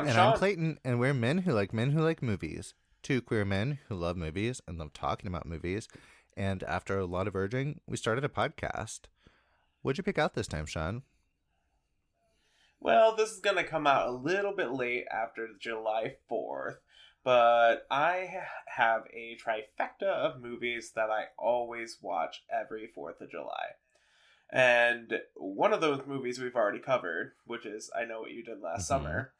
[0.00, 0.32] I'm and Sean.
[0.32, 2.74] I'm Clayton, and we're men who like men who like movies.
[3.02, 5.88] Two queer men who love movies and love talking about movies.
[6.36, 9.00] And after a lot of urging, we started a podcast.
[9.82, 11.02] What'd you pick out this time, Sean?
[12.80, 16.76] Well, this is going to come out a little bit late after July 4th,
[17.22, 18.30] but I
[18.68, 23.72] have a trifecta of movies that I always watch every 4th of July.
[24.50, 28.60] And one of those movies we've already covered, which is I Know What You Did
[28.60, 28.86] Last Mhm.
[28.86, 29.32] Summer.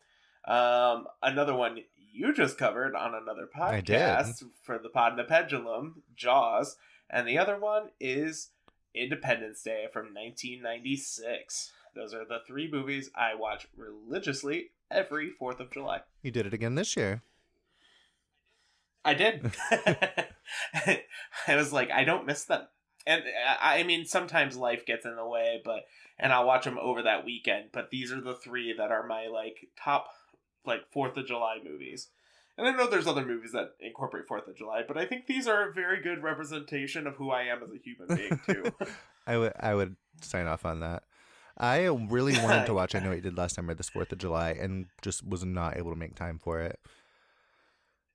[0.47, 1.81] Um, another one
[2.13, 6.77] you just covered on another podcast for the Pod and the Pendulum, Jaws.
[7.09, 8.49] And the other one is
[8.95, 11.73] Independence Day from 1996.
[11.95, 16.01] Those are the three movies I watch religiously every 4th of July.
[16.23, 17.23] You did it again this year.
[19.05, 19.51] I did.
[21.47, 22.67] I was like, I don't miss them.
[23.07, 23.23] And
[23.59, 25.87] I I mean, sometimes life gets in the way, but
[26.19, 27.71] and I'll watch them over that weekend.
[27.73, 30.11] But these are the three that are my like top
[30.65, 32.09] like Fourth of July movies.
[32.59, 35.47] And I know there's other movies that incorporate Fourth of July, but I think these
[35.49, 38.71] are a very good representation of who I am as a human being too.
[39.27, 41.05] I would I would sign off on that.
[41.57, 44.19] I really wanted to watch I Know What You Did Last Summer this 4th of
[44.19, 46.79] July and just was not able to make time for it.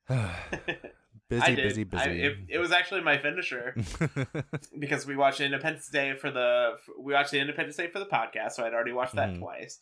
[1.29, 2.23] busy, busy, I, busy.
[2.23, 3.75] it, it was actually my finisher.
[4.77, 8.51] because we watched Independence Day for the we watched the Independence Day for the podcast,
[8.53, 9.39] so I'd already watched that Mhm.
[9.39, 9.79] twice.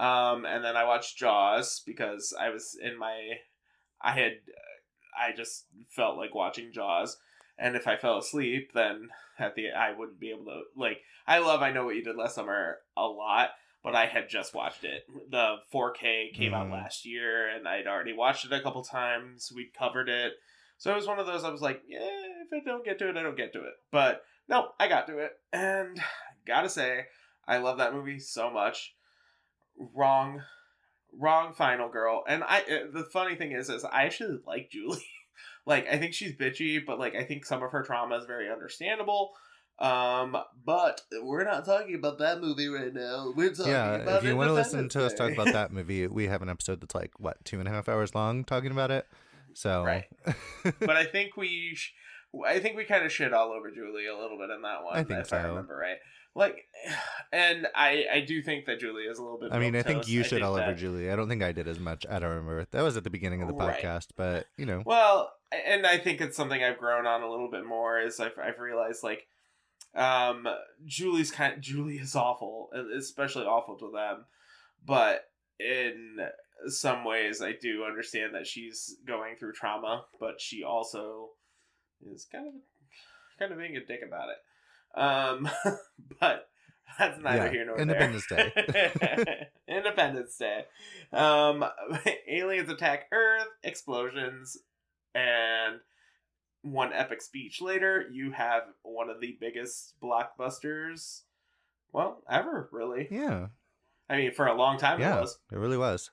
[0.00, 3.38] Um, and then I watched Jaws because I was in my
[4.00, 4.32] I had
[5.18, 7.18] I just felt like watching Jaws,
[7.58, 9.08] and if I fell asleep, then
[9.38, 10.98] at the I wouldn't be able to like.
[11.26, 13.50] I love I know what you did last summer a lot.
[13.82, 15.06] But I had just watched it.
[15.30, 16.72] The 4K came out Mhm.
[16.72, 19.50] last year, and I'd already watched it a couple times.
[19.56, 20.34] We'd covered it,
[20.76, 23.08] so it was one of those I was like, yeah, if I don't get to
[23.08, 23.72] it, I don't get to it.
[23.90, 25.32] But no, I got to it.
[25.50, 25.98] And
[26.44, 27.06] gotta say,
[27.48, 28.94] I love that movie so much.
[29.94, 30.42] Wrong,
[31.18, 32.22] wrong final girl.
[32.28, 35.06] And I, uh, the funny thing is, is I actually like Julie.
[35.66, 38.50] like, I think she's bitchy, but like, I think some of her trauma is very
[38.50, 39.32] understandable.
[39.78, 40.36] Um,
[40.66, 43.32] but we're not talking about that movie right now.
[43.34, 46.06] We're talking yeah, about if you want to listen to us talk about that movie,
[46.06, 48.90] we have an episode that's like what two and a half hours long talking about
[48.90, 49.06] it.
[49.54, 50.04] So Right.
[50.80, 51.94] but I think we, sh-
[52.46, 54.96] I think we kind of shit all over Julie a little bit in that one.
[54.96, 55.48] I think if I so.
[55.48, 55.96] remember right.
[56.34, 56.64] Like,
[57.32, 59.52] and I, I do think that Julie is a little bit.
[59.52, 61.10] I mean, I think you should all over Julie.
[61.10, 62.06] I don't think I did as much.
[62.08, 62.66] I don't remember.
[62.70, 63.82] That was at the beginning of the Right.
[63.82, 65.32] podcast, but you know, Well,
[65.66, 67.98] and I think it's something I've grown on a little bit more.
[68.00, 69.26] Is I've, I've realized like,
[69.94, 70.46] um,
[70.86, 71.60] Julie's kind.
[71.60, 74.26] Julie is awful, especially awful to them,
[74.86, 75.24] but
[75.58, 76.18] in
[76.68, 81.30] some ways, I do understand that she's going through trauma, but she also
[82.06, 82.54] is kind of
[83.38, 84.98] kind of being a dick about it.
[85.00, 85.48] Um,
[86.20, 86.48] but
[86.98, 88.52] that's neither Yeah, here nor Independence there.
[88.56, 89.46] Independence Day.
[89.68, 90.64] Independence Day.
[91.12, 91.64] Um,
[92.28, 94.56] aliens attack Earth, explosions,
[95.14, 95.80] and
[96.62, 101.22] one epic speech later, you have one of the biggest blockbusters,
[101.92, 103.08] well, ever really.
[103.10, 103.46] yeah,
[104.08, 105.38] I mean, for a long time yeah, it was.
[105.52, 106.10] it really was.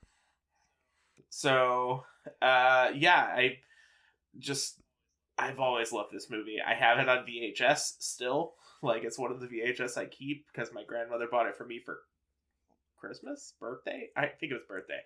[1.30, 2.06] So,
[2.42, 3.58] uh, yeah, I
[4.40, 4.80] just
[5.38, 6.58] I've always loved this movie.
[6.66, 8.54] I have it on VHS still.
[8.82, 11.80] Like it's one of the VHS I keep because my grandmother bought it for me
[11.80, 12.00] for
[13.00, 14.10] Christmas, birthday.
[14.16, 15.00] I think it was birthday.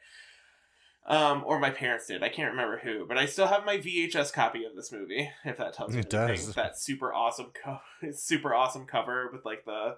[1.07, 2.21] Um, or my parents did.
[2.21, 5.29] I can't remember who, but I still have my VHS copy of this movie.
[5.43, 6.35] If that tells you It anything.
[6.45, 6.53] does.
[6.55, 7.79] That super awesome, co-
[8.13, 9.95] super awesome cover with like the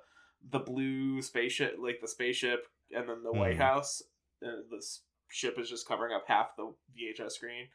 [0.49, 3.61] the blue spaceship, like the spaceship, and then the White Hmm.
[3.61, 4.03] House.
[4.41, 4.83] And the
[5.29, 7.67] ship is just covering up half the VHS screen,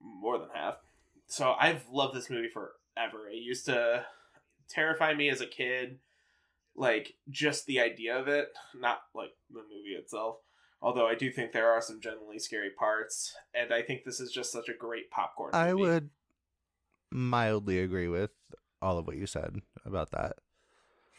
[0.00, 0.76] more than half.
[1.30, 3.28] So I've loved this movie forever.
[3.30, 4.04] It used to
[4.68, 6.00] terrify me as a kid,
[6.74, 10.38] like just the idea of it, not like the movie itself.
[10.82, 14.32] Although I do think there are some genuinely scary parts, and I think this is
[14.32, 15.50] just such a great popcorn.
[15.54, 16.10] I would
[17.12, 18.30] mildly agree with
[18.82, 20.36] all of what you said about that.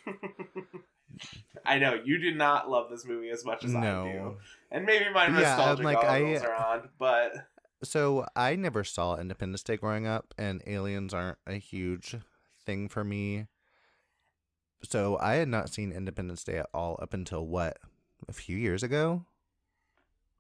[1.66, 4.38] I know you do not love this movie as much as I do,
[4.72, 6.90] and maybe my Yeah, nostalgic like, I- goggles are on.
[6.98, 7.34] But
[7.84, 12.16] So I never saw Independence Day growing up, and aliens aren't a huge
[12.66, 13.48] thing for me.
[14.84, 17.78] So I had not seen Independence Day at all up until what
[18.28, 19.26] a few years ago.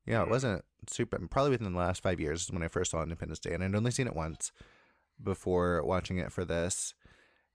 [0.06, 0.32] Yeah, it Mhm.
[0.32, 1.20] wasn't super.
[1.28, 3.76] Probably within the last five years is when I first saw Independence Day, and I'd
[3.76, 4.52] only seen it once
[5.22, 6.96] before watching it for this,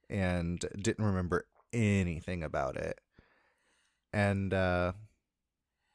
[0.09, 2.99] and didn't remember anything about it.
[4.13, 4.93] And uh,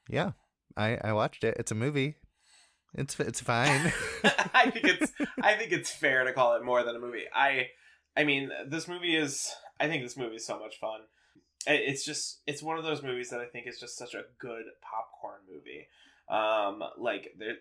[0.07, 0.33] yeah,
[0.77, 1.57] I I watched it.
[1.57, 2.17] It's a movie.
[2.95, 3.91] It's it's fine.
[4.53, 5.11] I think it's
[5.41, 7.25] I think it's fair to call it more than a movie.
[7.33, 7.69] I
[8.15, 11.01] I mean, this movie is I think this movie is so much fun.
[11.65, 14.65] It's just it's one of those movies that I think is just such a good
[14.81, 15.87] popcorn movie.
[16.29, 17.55] Um, like there,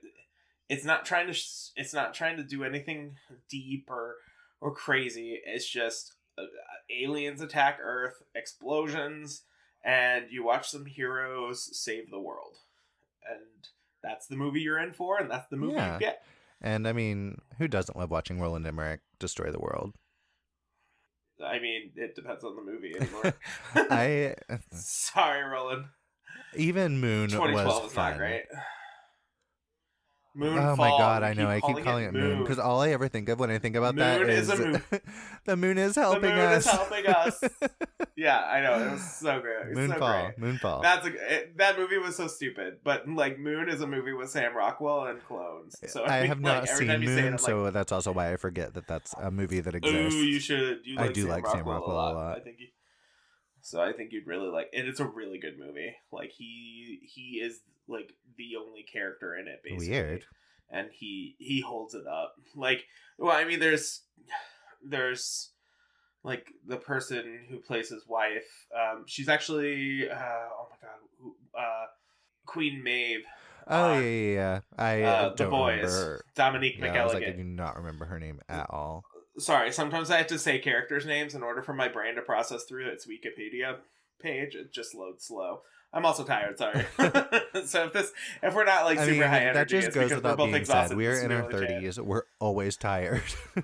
[0.69, 1.39] it's not trying to
[1.77, 3.17] it's not trying to do anything
[3.49, 4.17] deep or
[4.61, 5.41] or crazy.
[5.45, 6.43] It's just uh,
[6.91, 9.43] aliens attack Earth, explosions,
[9.85, 12.57] and you watch some heroes save the world,
[13.29, 13.69] and
[14.03, 15.95] that's the movie you're in for, and that's the movie Yeah.
[15.95, 16.23] you get.
[16.61, 19.95] And I mean, who doesn't love watching Roland Emmerich destroy the world?
[21.45, 23.35] I mean, it depends on the movie anymore.
[23.91, 24.37] I
[24.73, 25.87] Sorry, Roland.
[26.57, 28.11] even Moon 2012 was is fun.
[28.13, 28.43] not great.
[30.37, 30.73] Moonfall.
[30.73, 31.47] Oh my god, I know.
[31.49, 33.97] I keep calling it Moon because all I ever think of when I think about
[33.97, 34.83] that Moon is is a moon.
[35.45, 36.65] the moon is The helping moon us.
[36.67, 37.41] is helping us.
[38.17, 38.87] yeah, I know.
[38.87, 39.69] It was so good.
[39.71, 40.39] It was so Moonfall, great.
[40.59, 40.83] Moonfall.
[40.83, 44.31] That's a it, that movie was so stupid, but like Moon is a movie with
[44.31, 45.77] Sam Rockwell and clones.
[45.89, 48.33] So I mean, have like, not seen say it, Moon, I'm so that's also why
[48.33, 50.15] I forget that that's a movie that exists.
[50.15, 50.79] ooh, you should.
[50.85, 52.15] You I do Sam like Sam Rockwell, Rockwell a a lot.
[52.15, 52.37] lot.
[52.39, 52.57] I think.
[52.59, 52.67] You,
[53.63, 55.95] so I think you'd really like, and it's a really good movie.
[56.11, 59.91] Like he he is like the only character in it, basically.
[59.91, 60.25] Weird.
[60.71, 62.85] and he he holds it up like
[63.19, 64.03] well i mean there's
[64.85, 65.51] there's
[66.25, 71.87] like the person who plays his wife um she's actually uh oh my god uh
[72.47, 73.25] queen maeve
[73.69, 74.61] Oh yeah, yeah, yeah.
[74.77, 76.25] I uh, uh, the boys remember.
[76.35, 79.05] dominique Yeah, I was like, I do not remember her name at all.
[79.39, 82.65] Sorry sometimes i have to say characters names in order for my brain to process
[82.65, 83.77] through its wikipedia
[84.21, 85.63] page it just loads slow
[85.93, 86.85] i'm also tired sorry
[87.67, 88.13] so if this
[88.43, 90.57] if we're not like I super mean, high energy that just goes without both being
[90.57, 90.97] exhausted said.
[90.97, 92.01] We're in our thirties.
[92.01, 93.23] We're always tired.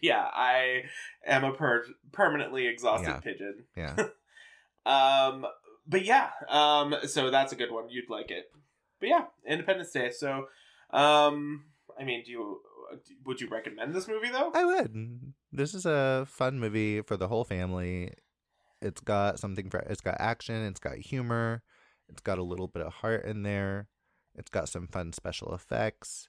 [0.00, 0.84] yeah, I
[1.26, 3.20] am a per- permanently exhausted Yeah.
[3.20, 3.64] pigeon.
[3.76, 3.96] yeah.
[4.86, 5.46] Um,
[5.86, 7.88] but yeah, um, so that's a good one.
[7.90, 8.50] You'd like it.
[9.00, 10.10] But yeah, Independence Day.
[10.10, 10.46] So,
[10.90, 11.64] um,
[11.98, 12.60] I mean, do you
[13.24, 14.50] would you recommend this movie though?
[14.54, 15.32] I would.
[15.52, 18.12] This is a fun movie for the whole family.
[18.82, 21.62] It's got something for it's got action, it's got humor,
[22.08, 23.88] it's got a little bit of heart in there.
[24.36, 26.28] It's got some fun special effects.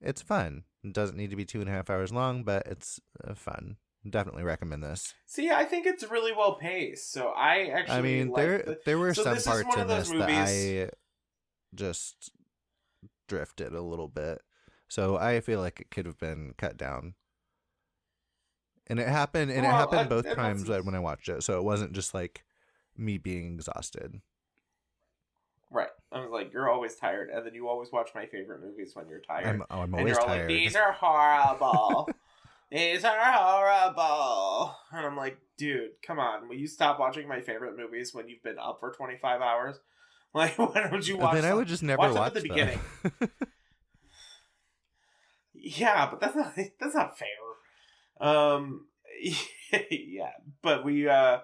[0.00, 0.64] It's fun.
[0.84, 3.76] It doesn't need to be two and a half hours long, but it's uh, fun.
[4.08, 5.14] Definitely recommend this.
[5.26, 7.12] See, I think it's really well paced.
[7.12, 10.30] So I actually, I mean, there the- there were so some parts in this that
[10.30, 10.90] I
[11.74, 12.30] just
[13.28, 14.40] drifted a little bit.
[14.90, 17.14] So I feel like it could have been cut down.
[18.88, 21.42] And it happened and it happened I- both and times when I watched it.
[21.44, 22.44] So it wasn't just like
[22.96, 24.20] me being exhausted.
[25.70, 25.88] right.
[26.12, 29.08] I was like, you're always tired, and then you always watch my favorite movies when
[29.08, 29.46] you're tired.
[29.46, 30.50] I'm oh, I'm and always you're all tired.
[30.50, 32.10] like, these are horrible.
[32.72, 34.74] these are horrible.
[34.92, 36.48] And I'm like, dude, come on.
[36.48, 39.78] Will you stop watching my favorite movies when you've been up for 25 hours?
[40.34, 42.48] Like, why don't you watch then I would just never watch watch them at the
[42.48, 42.80] them.
[43.20, 43.30] beginning.
[45.60, 47.28] Yeah, but that's not that's not fair.
[48.20, 48.86] Um,
[49.90, 51.38] yeah, but we uh,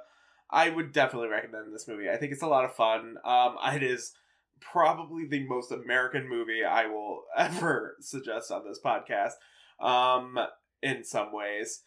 [0.51, 2.09] I would definitely recommend this movie.
[2.09, 3.17] I think it's a lot of fun.
[3.25, 4.13] Um, it is
[4.61, 9.33] probably the most American movie I will ever suggest on this podcast.
[9.79, 10.39] Um,
[10.83, 11.83] in some ways,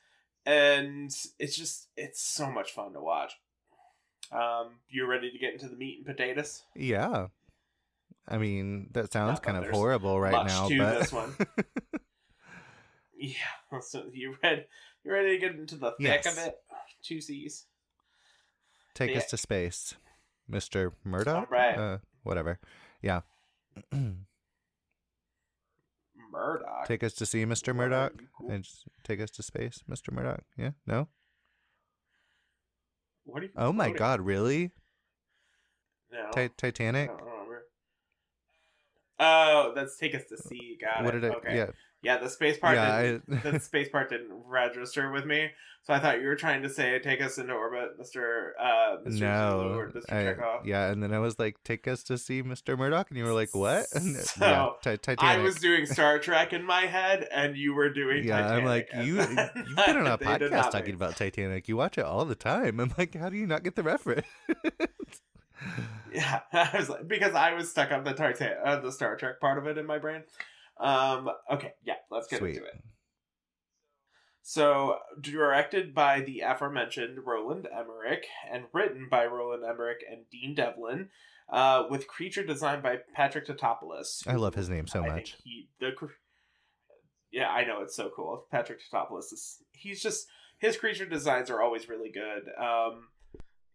[0.45, 3.33] and it's just it's so much fun to watch.
[4.31, 6.63] Um, you ready to get into the meat and potatoes?
[6.75, 7.27] yeah.
[8.31, 11.35] I mean, that sounds Not kind of horrible right much now, to but this one.
[13.19, 13.33] Yeah,
[13.81, 14.65] so you ready?
[15.03, 16.25] You ready to get into the thick Yes.
[16.37, 16.55] of it?
[17.03, 17.65] Two C's.
[18.93, 19.95] take us to space,
[20.47, 21.47] Mister Murdoch.
[21.51, 21.77] Alright.
[21.77, 22.59] Uh, whatever.
[23.01, 23.21] Yeah.
[26.31, 26.85] Murdoch.
[26.87, 28.13] take us to see Mister Murdoch.
[28.37, 28.67] cool- And
[29.03, 30.43] take us to space, Mister Murdoch.
[30.57, 30.71] Yeah.
[30.85, 31.07] No.
[33.25, 33.51] What are you?
[33.55, 33.91] Oh my?
[33.91, 34.21] God!
[34.21, 34.71] Really?
[36.11, 37.09] No, I Titanic.
[37.09, 37.65] don't remember.
[39.19, 40.77] Oh, that's take us to sea.
[40.81, 41.19] Got What it.
[41.21, 41.35] did I?
[41.35, 41.55] okay.
[41.55, 41.67] Yeah.
[42.01, 42.75] Yeah, the space part.
[42.75, 45.49] Yeah, didn't, I- the space part didn't register with me,
[45.83, 49.11] so I thought you were trying to say "take us into orbit, Mister uh, Mr.
[49.17, 49.73] Sulu No.
[49.77, 53.07] or Mister Chekhov." yeah, and then I was like, "Take us to see Mister Murdoch,"
[53.09, 54.69] and you were like, "What?" And, So, yeah.
[54.93, 55.23] Ti- Titanic.
[55.23, 58.23] I was doing Star Trek in my head, and you were doing.
[58.23, 61.67] yeah, I'm like, you you've been on a podcast talking about Titanic.
[61.67, 62.79] You watch it all the time.
[62.79, 64.25] I'm like, how do you not get the reference?
[66.13, 69.39] Yeah, I was like, because I was stuck on the Titan, uh, the Star Trek
[69.41, 70.23] part of it in my brain.
[70.79, 72.55] Um, okay, yeah, let's get Sweet.
[72.55, 72.81] into it.
[74.41, 81.09] So, directed by the aforementioned Roland Emmerich and written by Roland Emmerich and Dean Devlin,
[81.51, 84.27] uh, with creature designed by Patrick Tatopoulos.
[84.27, 85.35] I love his name so I much.
[85.43, 85.91] he the
[87.31, 88.47] yeah, I know it's so cool.
[88.51, 90.27] Patrick Tatopoulos is he's just
[90.59, 92.43] his creature designs are always really good.
[92.61, 93.09] Um,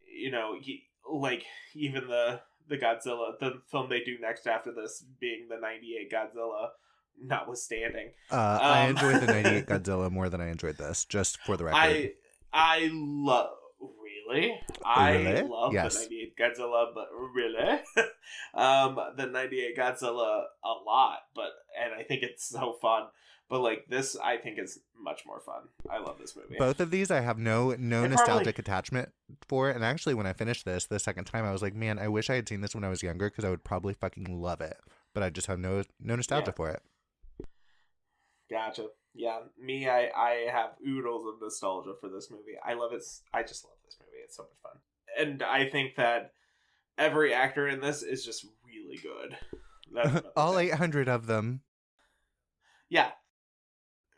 [0.07, 1.45] you know, he, like
[1.75, 6.69] even the the Godzilla, the film they do next after this being the '98 Godzilla,
[7.21, 8.11] notwithstanding.
[8.31, 11.05] Uh, I Um, enjoyed the '98 Godzilla more than I enjoyed this.
[11.05, 11.77] Just for the record.
[11.79, 12.13] I
[12.53, 15.43] I love really I Really?
[15.43, 15.95] love Yes.
[15.95, 17.81] the '98 Godzilla, but really,
[18.55, 23.05] um, the '98 Godzilla a lot, but and I think it's so fun.
[23.51, 25.65] But like this, I think is much more fun.
[25.91, 26.57] I love this movie.
[26.59, 29.13] Both of these, I have no no And nostalgic probably- attachment
[29.49, 29.69] for.
[29.71, 32.31] And actually, when I finished this the second time, I was like, man, I wish
[32.31, 34.79] I had seen this when I was younger because I would probably fucking love it.
[35.13, 36.53] But I just have no no nostalgia Yeah.
[36.55, 36.83] for it.
[38.51, 38.87] Gotcha.
[39.15, 42.57] Yeah, me, I I have oodles of nostalgia for this movie.
[42.65, 43.03] I love it.
[43.33, 44.23] I just love this movie.
[44.25, 44.81] It's so much fun,
[45.19, 46.33] and I think that
[46.99, 50.23] every actor in this is just really good.
[50.37, 51.61] All eight hundred of them.
[52.89, 53.11] Yeah.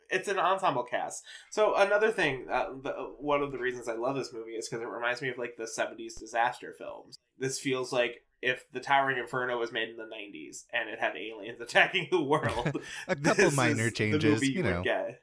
[0.09, 1.23] It's an ensemble cast.
[1.49, 4.81] So another thing, uh, the, one of the reasons I love this movie is because
[4.81, 7.19] it reminds me of like the '70s disaster films.
[7.37, 11.15] This feels like if the Towering Inferno was made in the '90s and it had
[11.15, 12.81] aliens attacking the world.
[13.07, 14.83] A couple minor changes, you would know.
[14.83, 15.21] get.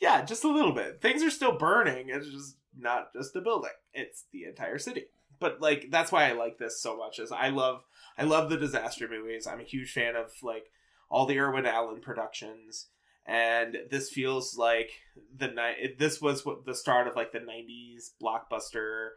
[0.00, 1.00] Yeah, just a little bit.
[1.00, 2.08] Things are still burning.
[2.08, 5.04] It's just not just a building; it's the entire city.
[5.38, 7.20] But like that's why I like this so much.
[7.20, 7.84] Is I love
[8.18, 9.46] I love the disaster movies.
[9.46, 10.64] I'm a huge fan of like
[11.08, 12.88] all the Irwin Allen productions,
[13.26, 14.90] and this feels like
[15.36, 15.98] the night.
[15.98, 19.10] This was what the start of like the '90s blockbuster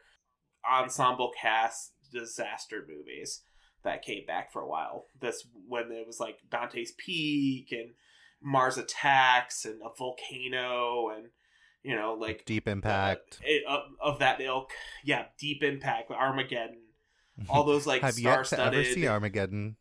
[0.69, 3.41] ensemble cast disaster movies
[3.83, 5.05] that came back for a while.
[5.19, 7.91] This when it was like Dante's Peak and
[8.41, 11.27] Mars Attacks and a volcano and
[11.83, 13.39] you know like Deep Impact.
[13.41, 14.71] uh, it, of, of that ilk.
[15.03, 16.81] Yeah, Deep Impact, Armageddon,
[17.49, 18.85] all those like have to star-studded.
[18.85, 19.77] ever see Armageddon.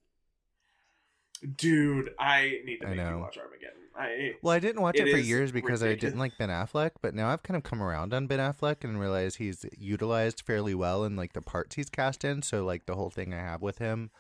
[1.57, 3.84] Dude, I need to I make you watch Armageddon.
[3.97, 6.93] I Well, I didn't watch It it, for years because I didn't like Ben Affleck,
[7.01, 10.75] but now I've kind of come around on Ben Affleck and realized he's utilized fairly
[10.75, 12.43] well in like the parts he's cast in.
[12.43, 14.11] So like the whole thing I have with him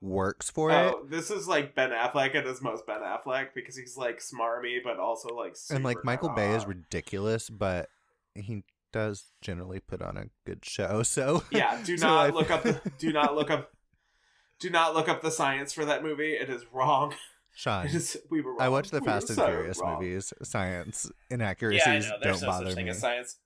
[0.00, 0.74] works for it.
[0.74, 4.78] oh, this is like Ben Affleck at his most Ben Affleck because he's like smarmy
[4.84, 7.88] but also like and like Michael Bay is ridiculous, but
[8.34, 11.02] he does generally put on a good show.
[11.02, 13.70] So Yeah, do So not I- look up the do not look up
[14.60, 16.34] do not look up the science for that movie.
[16.34, 17.14] It is wrong.
[17.54, 17.86] Sean.
[17.86, 18.60] It is, we were wrong.
[18.60, 19.94] I watch the We Fast and so Furious wrong.
[20.00, 20.32] movies.
[20.42, 22.16] Science inaccuracies know.
[22.22, 22.92] There's don't no bother me.
[22.92, 23.36] science.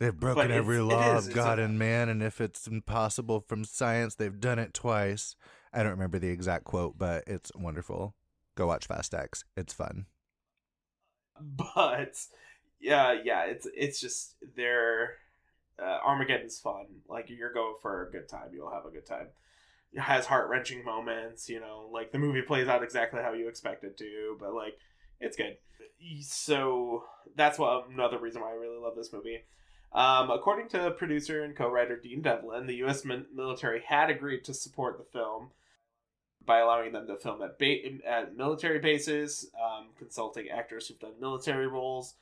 [0.00, 3.64] They've broken every law is, of God a- and man, and if it's impossible from
[3.64, 5.34] science, they've done it twice.
[5.72, 8.14] I don't remember the exact quote, but it's wonderful.
[8.56, 9.44] Go watch Fast X.
[9.56, 10.06] It's fun.
[11.40, 12.14] but
[12.80, 15.14] yeah, yeah, it's it's just they're
[15.82, 16.86] uh, Armageddon's fun.
[17.08, 19.28] Like you're going for a good time, you'll have a good time.
[19.96, 23.84] Has heart wrenching moments, you know, like the movie plays out exactly how you expect
[23.84, 24.76] it to, but like
[25.20, 25.56] it's good.
[26.20, 27.04] So
[27.34, 29.44] that's what another reason why I really love this movie.
[29.92, 33.04] Um, according to producer and co-writer Dean Devlin, the U.S.
[33.04, 35.50] military had agreed to support the film
[36.44, 41.12] by allowing them to film at, ba- at military bases, um, consulting actors who've done
[41.20, 42.14] military roles,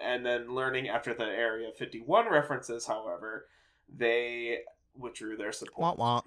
[0.00, 3.46] and then learning after the Area 51 references, however,
[3.88, 4.58] they
[4.96, 5.98] withdrew their support.
[5.98, 6.22] Wah wah.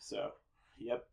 [0.00, 0.32] So,
[0.78, 1.06] yep.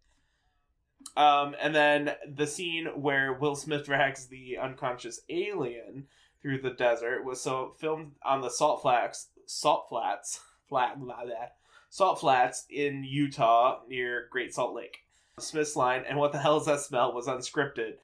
[1.16, 6.08] Um, and then the scene where Will Smith drags the unconscious alien
[6.42, 11.48] through the desert was so filmed on the salt flats, salt flats, flat, blah, blah,
[11.90, 15.04] salt flats in Utah near Great Salt Lake.
[15.40, 17.98] Smith's line, and what the hell is that smell, was unscripted.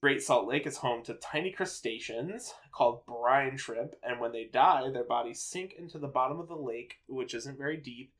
[0.00, 4.90] Great Salt Lake is home to tiny crustaceans called brine shrimp, and when they die,
[4.90, 8.12] their bodies sink into the bottom of the lake, which isn't very deep,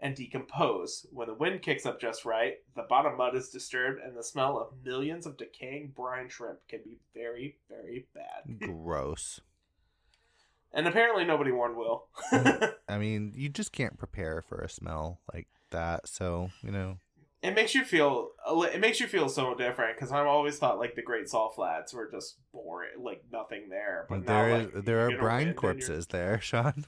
[0.00, 1.06] and decompose.
[1.12, 4.58] When the wind kicks up just right, the bottom mud is disturbed, and the smell
[4.58, 8.58] of millions of decaying brine shrimp can be very, very bad.
[8.66, 9.40] Gross.
[10.72, 12.06] And apparently, nobody warned Will.
[12.88, 16.06] I mean, you just can't prepare for a smell like that.
[16.08, 16.98] So, you know,
[17.42, 20.94] it makes you feel it makes you feel so different because I've always thought like
[20.94, 24.06] the Great Salt Flats were just boring, like nothing there.
[24.08, 26.84] But now, there, like, there are brine wind and you're- corpses there, Sean.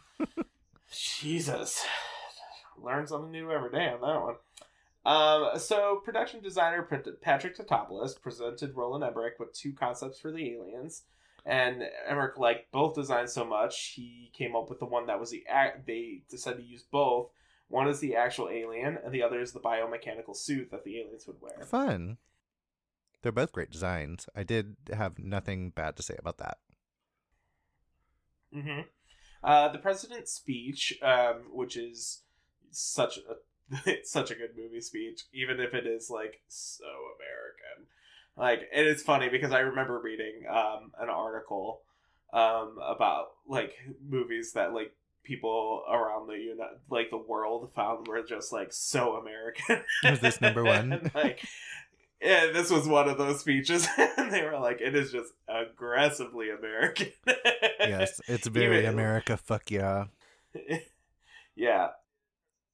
[0.91, 1.85] Jesus.
[2.83, 4.35] Learn something new every day on that one.
[5.05, 6.83] Um, so, production designer
[7.23, 11.03] Patrick Tatopoulos presented Roland Emmerich with two concepts for the aliens.
[11.45, 15.31] And Emmerich liked both designs so much, he came up with the one that was
[15.31, 15.45] the.
[15.51, 17.31] Ac- they decided to use both.
[17.69, 21.27] One is the actual alien, and the other is the biomechanical suit that the aliens
[21.27, 21.65] would wear.
[21.65, 22.19] Fun.
[23.23, 24.29] They're both great designs.
[24.37, 26.59] I did have nothing bad to say about that.
[28.55, 28.81] Mm-hmm.
[29.43, 32.23] Uh, the president's speech, um, which is
[32.73, 33.37] such a
[33.87, 37.89] it's such a good movie speech, even if it is like so American.
[38.37, 41.83] Like, and it's funny because I remember reading um, an article
[42.33, 43.75] um, about like
[44.07, 46.61] movies that like people around the uni-
[46.91, 49.83] like the world found were just like so American.
[50.05, 51.11] Was this number one?
[51.15, 51.41] Like,
[52.21, 56.51] yeah, this was one of those speeches, and they were like, "It is just aggressively
[56.51, 57.09] American."
[57.81, 59.37] Yes, it's very Even- America.
[59.37, 60.05] Fuck yeah.
[61.57, 61.89] Yeah.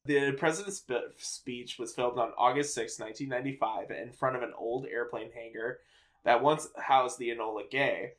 [0.09, 0.83] The president's
[1.19, 5.81] speech was filmed on August 6, 1995, in front of an old airplane hangar
[6.25, 8.13] that once housed the Enola Gay,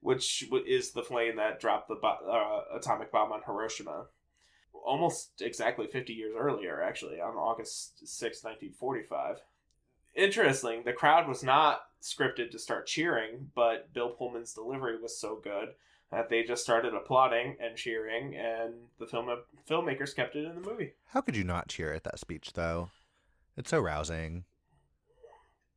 [0.00, 4.06] which is the plane that dropped the uh, atomic bomb on Hiroshima.
[4.72, 9.42] Almost exactly 50 years earlier, actually, on August 6, 1945.
[10.14, 15.38] Interesting, the crowd was not scripted to start cheering, but Bill Pullman's delivery was so
[15.44, 15.74] good
[16.14, 19.28] that they just started applauding and cheering, and the film
[19.68, 20.92] filmmakers kept it in the movie.
[21.06, 22.90] How could you not cheer at that speech, though?
[23.56, 24.44] It's so rousing.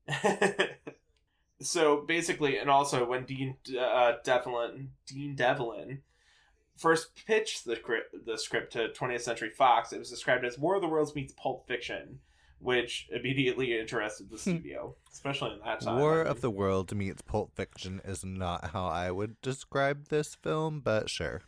[1.61, 6.01] so basically, and also when Dean uh, Devlin, Dean Devlin,
[6.75, 10.75] first pitched the script, the script to 20th Century Fox, it was described as War
[10.75, 12.19] of the Worlds meets Pulp Fiction,
[12.59, 15.99] which immediately interested the studio, especially in that time.
[15.99, 20.07] War I mean, of the World meets Pulp Fiction is not how I would describe
[20.09, 21.41] this film, but sure.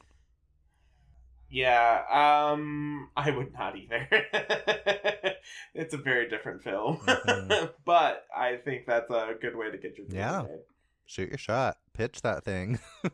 [1.52, 4.08] Yeah, um, I would not either.
[5.74, 7.74] it's a very different film, Mhm.
[7.86, 10.44] but I think that's a good way to get your Yeah.
[10.44, 10.60] made.
[11.08, 11.78] Shoot your shot.
[11.94, 12.78] Pitch that thing.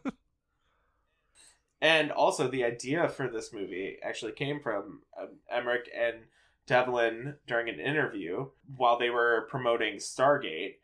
[1.81, 6.15] And also, the idea for this movie actually came from um, Emmerich and
[6.67, 10.75] Devlin during an interview while they were promoting Stargate.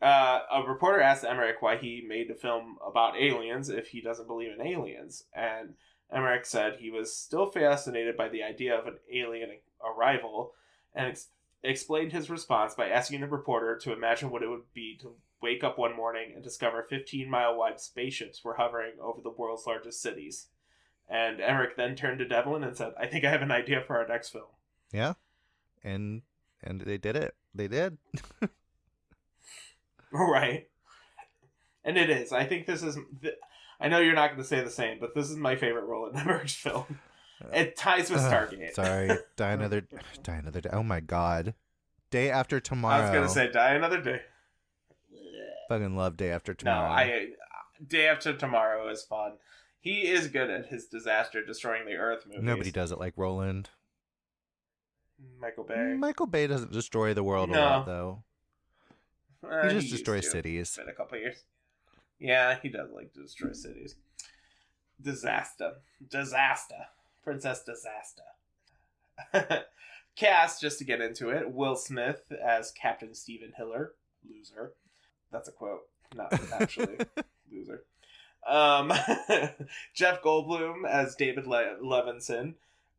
[0.00, 4.28] Uh, a reporter asked Emmerich why he made the film about aliens if he doesn't
[4.28, 5.74] believe in aliens, and
[6.10, 9.50] Emmerich said he was still fascinated by the idea of an alien
[9.84, 10.54] arrival,
[10.94, 11.28] and ex-
[11.62, 15.62] explained his response by asking the reporter to imagine what it would be to wake
[15.62, 20.00] up one morning and discover 15 mile wide spaceships were hovering over the world's largest
[20.00, 20.48] cities.
[21.08, 23.96] And Emmerich then turned to Devlin and said, I think I have an idea for
[23.96, 24.44] our next film.
[24.92, 25.14] Yeah.
[25.82, 26.22] And
[26.62, 27.34] and they did it.
[27.54, 27.98] They did.
[30.12, 30.66] Right.
[31.84, 32.32] And it is.
[32.32, 32.98] I think this is.
[33.22, 33.34] th-
[33.80, 36.08] I know you're not going to say the same, but this is my favorite role
[36.08, 36.98] in Emmerich's film.
[37.42, 38.74] Uh, it ties with Ugh, Stargate.
[38.74, 39.08] Sorry.
[39.36, 39.82] Die another
[40.22, 40.70] die another day.
[40.72, 41.54] Oh my god.
[42.10, 42.96] Day after tomorrow.
[42.96, 44.20] I was going to say, die another day.
[45.68, 46.88] fucking love Day After tomorrow.
[46.88, 47.26] No, I.
[47.86, 49.34] Day After Tomorrow is fun.
[49.80, 52.42] He is good at his disaster destroying the Earth movies.
[52.42, 53.70] Nobody does it like Roland.
[55.40, 55.94] Michael Bay.
[55.98, 58.22] Michael Bay doesn't destroy the world a lot though.
[59.42, 60.30] Uh, He just used destroys to.
[60.30, 60.68] cities.
[60.68, 61.44] It's been a couple years.
[62.18, 63.96] Yeah, he does like to destroy cities.
[65.00, 65.76] Disaster.
[66.06, 66.86] Disaster.
[67.24, 68.22] Princess Disaster.
[70.16, 73.92] Cast, just to get into it, Will Smith as Captain Stephen Hiller.
[74.28, 74.72] Loser.
[75.32, 75.82] That's a quote.
[76.14, 76.98] Not actually.
[77.50, 77.84] Loser.
[78.46, 78.92] Um,
[79.94, 82.54] Jeff Goldblum as David Le- Levinson.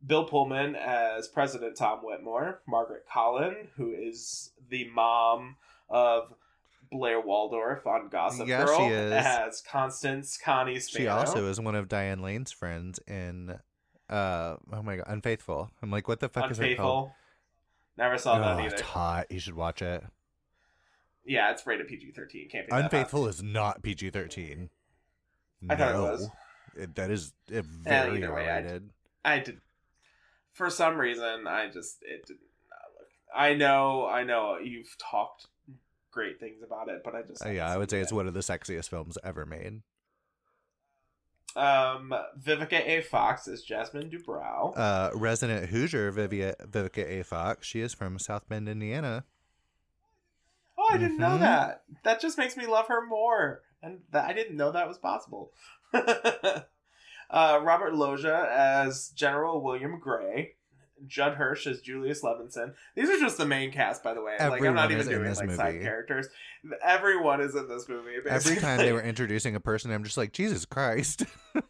[0.06, 2.62] Bill Pullman as President Tom Whitmore.
[2.68, 5.58] Margaret Colin, who is the mom
[5.90, 6.34] of
[6.92, 9.12] Blair Waldorf on Gossip Yeah, Girl, she is.
[9.14, 11.04] as Constance Connie Spano.
[11.04, 13.58] She also is one of Diane Lane's friends in
[14.10, 15.72] uh oh my god, Unfaithful.
[15.82, 17.06] I'm like, what the fuck is it called?
[17.06, 17.16] Unfaithful.
[17.98, 18.74] Never saw that Oh, either.
[18.76, 19.28] it's hot.
[19.32, 20.04] You should watch it.
[21.24, 22.50] Yeah, it's rated PG thirteen.
[22.50, 22.84] Can't be that.
[22.86, 24.70] Unfaithful is not PG thirteen.
[25.70, 26.30] I thought it was.
[26.76, 28.90] It- that is uh, very way, I- R-rated.
[29.24, 29.62] I did.
[30.54, 32.38] For some reason, I just it did
[32.70, 33.08] not look.
[33.36, 35.48] I know, I know you've talked
[36.12, 38.34] great things about it, but I just Uh, yeah, I would say it's one of
[38.34, 39.82] the sexiest films ever made.
[41.56, 43.02] Um, Vivica A.
[43.02, 44.74] Fox is Jasmine Dubrow.
[44.78, 47.24] Uh, resident Hoosier Vivia, Vivica A.
[47.24, 47.68] Fox.
[47.68, 49.26] She is from South Bend, Indiana.
[50.78, 51.42] oh, I didn't know mhm.
[51.42, 51.84] that.
[52.04, 55.52] That just makes me love her more, and that I didn't know that was possible.
[57.32, 60.54] uh, Robert Loggia as General William Gray.
[61.08, 62.76] Judd Hirsch as Julius Levinson.
[62.96, 64.36] These are just the main cast, by the way.
[64.40, 65.84] like I'm not even doing this like side movie.
[65.84, 66.28] characters.
[66.84, 68.18] Everyone is in this movie.
[68.30, 71.24] Every time they were introducing a person, I'm just like, Jesus Christ.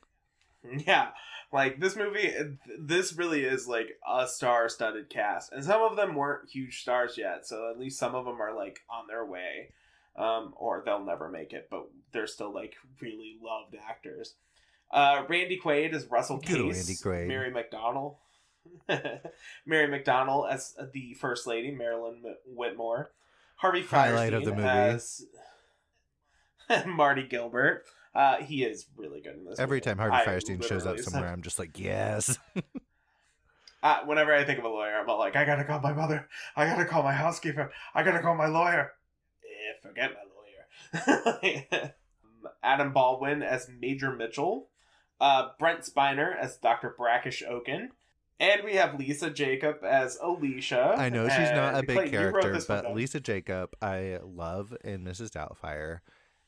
[0.85, 1.09] Yeah,
[1.51, 2.33] like this movie,
[2.79, 7.45] this really is like a star-studded cast, and some of them weren't huge stars yet,
[7.45, 9.71] so at least some of them are like on their way,
[10.15, 14.35] um, or they'll never make it, but they're still like really loved actors.
[14.91, 17.03] Uh, Randy Quaid as Russell Good Case.
[17.05, 17.27] Randy Quaid.
[17.27, 18.17] Mary McDonald.
[19.65, 23.11] Mary McDonald as the First Lady, Marilyn Whitmore.
[23.55, 24.67] Harvey Highlight of the movie.
[24.67, 25.25] as
[26.85, 27.85] Marty Gilbert.
[28.13, 29.59] Uh, he is really good in this.
[29.59, 29.85] Every movie.
[29.85, 32.37] time Harvey I Fierstein shows up somewhere, I'm just like, yes.
[33.83, 36.27] Uh, whenever I think of a lawyer, I'm all like, I gotta call my mother.
[36.55, 37.71] I gotta call my housekeeper.
[37.95, 38.91] I gotta call my lawyer.
[39.43, 41.93] Eh, forget my lawyer.
[42.63, 44.67] Adam Baldwin as Major Mitchell.
[45.21, 46.95] Uh, Brent Spiner as Dr.
[46.97, 47.91] Brackish Okun.
[48.39, 50.95] And we have Lisa Jakub as Alicia.
[50.97, 52.95] I know she's not a big wrote character, one but.
[52.95, 55.29] Lisa Jakub, I love in Mrs.
[55.29, 55.99] Doubtfire.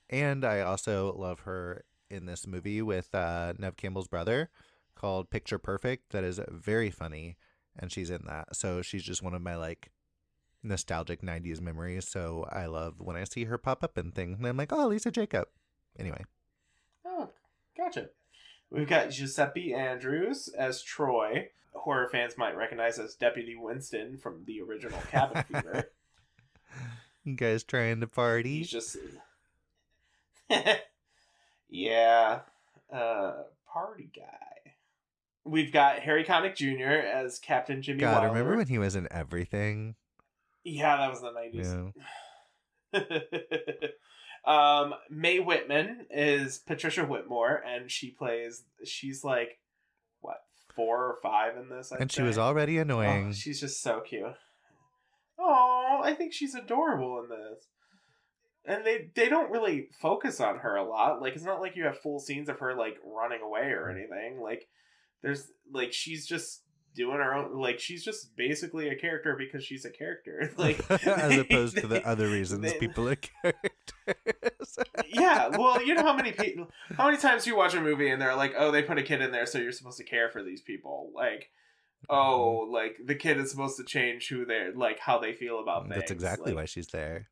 [0.10, 4.50] And I also love her in this movie with uh, Neve Campbell's brother,
[4.96, 7.38] called Picture Perfect that is very funny,
[7.78, 8.56] and she's in that.
[8.56, 9.92] So she's just one of my like
[10.64, 12.08] nostalgic 90s memories.
[12.08, 14.40] So I love when I see her pop up in things.
[14.40, 15.46] And I'm like, oh, Lisa Jakub.
[16.00, 16.24] Anyway.
[17.06, 17.30] Oh,
[17.78, 18.10] gotcha.
[18.74, 21.50] We've got Giuseppe Andrews as Troy.
[21.76, 25.92] Horror fans might recognize as Deputy Winston from the original Cabin Fever.
[27.24, 28.58] You guys trying to party?
[28.58, 28.98] He's just.
[31.70, 32.40] yeah.
[32.92, 33.34] Uh,
[33.72, 34.74] party guy.
[35.46, 37.06] We've got Harry Connick Jr.
[37.06, 38.28] as Captain Jimmy God, Wilder.
[38.30, 39.96] remember when he was in everything?
[40.64, 41.94] Yeah, that was the 90s.
[42.94, 43.00] Yeah.
[44.46, 48.64] um, Mae Whitman is Patricia Whitmore, and she plays.
[48.86, 49.60] She's like,
[50.22, 50.38] what,
[50.76, 51.92] four or five in this?
[51.92, 53.32] I'd and she was already Oh, annoying.
[53.32, 54.34] she's just so cute.
[55.40, 57.68] Oh, I think she's adorable in this.
[58.66, 61.22] And they they don't really focus on her a lot.
[61.22, 64.40] Like it's not like you have full scenes of her like running away or anything.
[64.42, 64.68] Like
[65.22, 66.63] there's like she's just
[66.96, 70.52] doing her own like she's just basically a character because she's a character.
[70.58, 74.78] Like As opposed to the other reasons they- people are characters.
[75.08, 78.22] yeah, well, you know how many people, how many times you watch a movie and
[78.22, 80.44] they're like, "Oh, they put a kid in there, so you're supposed to care for
[80.44, 81.50] these people." Like,
[82.10, 85.84] oh, like the kid is supposed to change who they're like, how they feel about
[85.84, 85.96] things.
[85.96, 87.30] That's exactly Like, why she's there.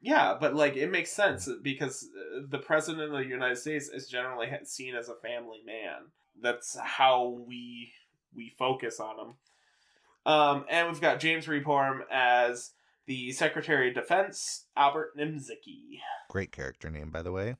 [0.00, 4.08] Yeah, but like it makes sense because uh, the president of the United States is
[4.08, 6.10] generally seen as a family man.
[6.40, 7.92] That's how we
[8.34, 9.34] we focus on him.
[10.24, 12.70] Um, and we've got James Rebhorn as
[13.06, 15.98] the Secretary of Defense, Albert Nimzicki.
[16.28, 17.56] Great character name, by the way.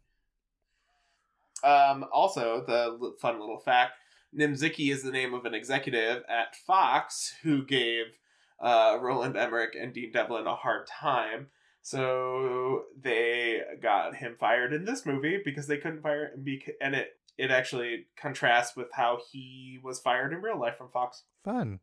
[1.65, 3.93] Um, also, the fun little fact
[4.37, 8.19] Nimzicki is the name of an executive at Fox who gave
[8.61, 11.49] uh, Roland Emmerich and Dean Devlin a hard time.
[11.83, 16.47] So they got him fired in this movie because they couldn't fire him.
[16.81, 21.25] And it, it actually contrasts with how he was fired in real life from Fox,
[21.45, 21.81] Fun.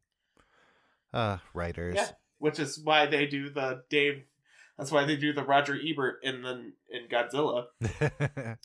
[1.14, 1.96] Uh, writers.
[1.98, 2.10] Yeah.
[2.38, 4.26] which is why they do the Dave.
[4.78, 7.66] That's why they do the Roger Ebert in the in Godzilla.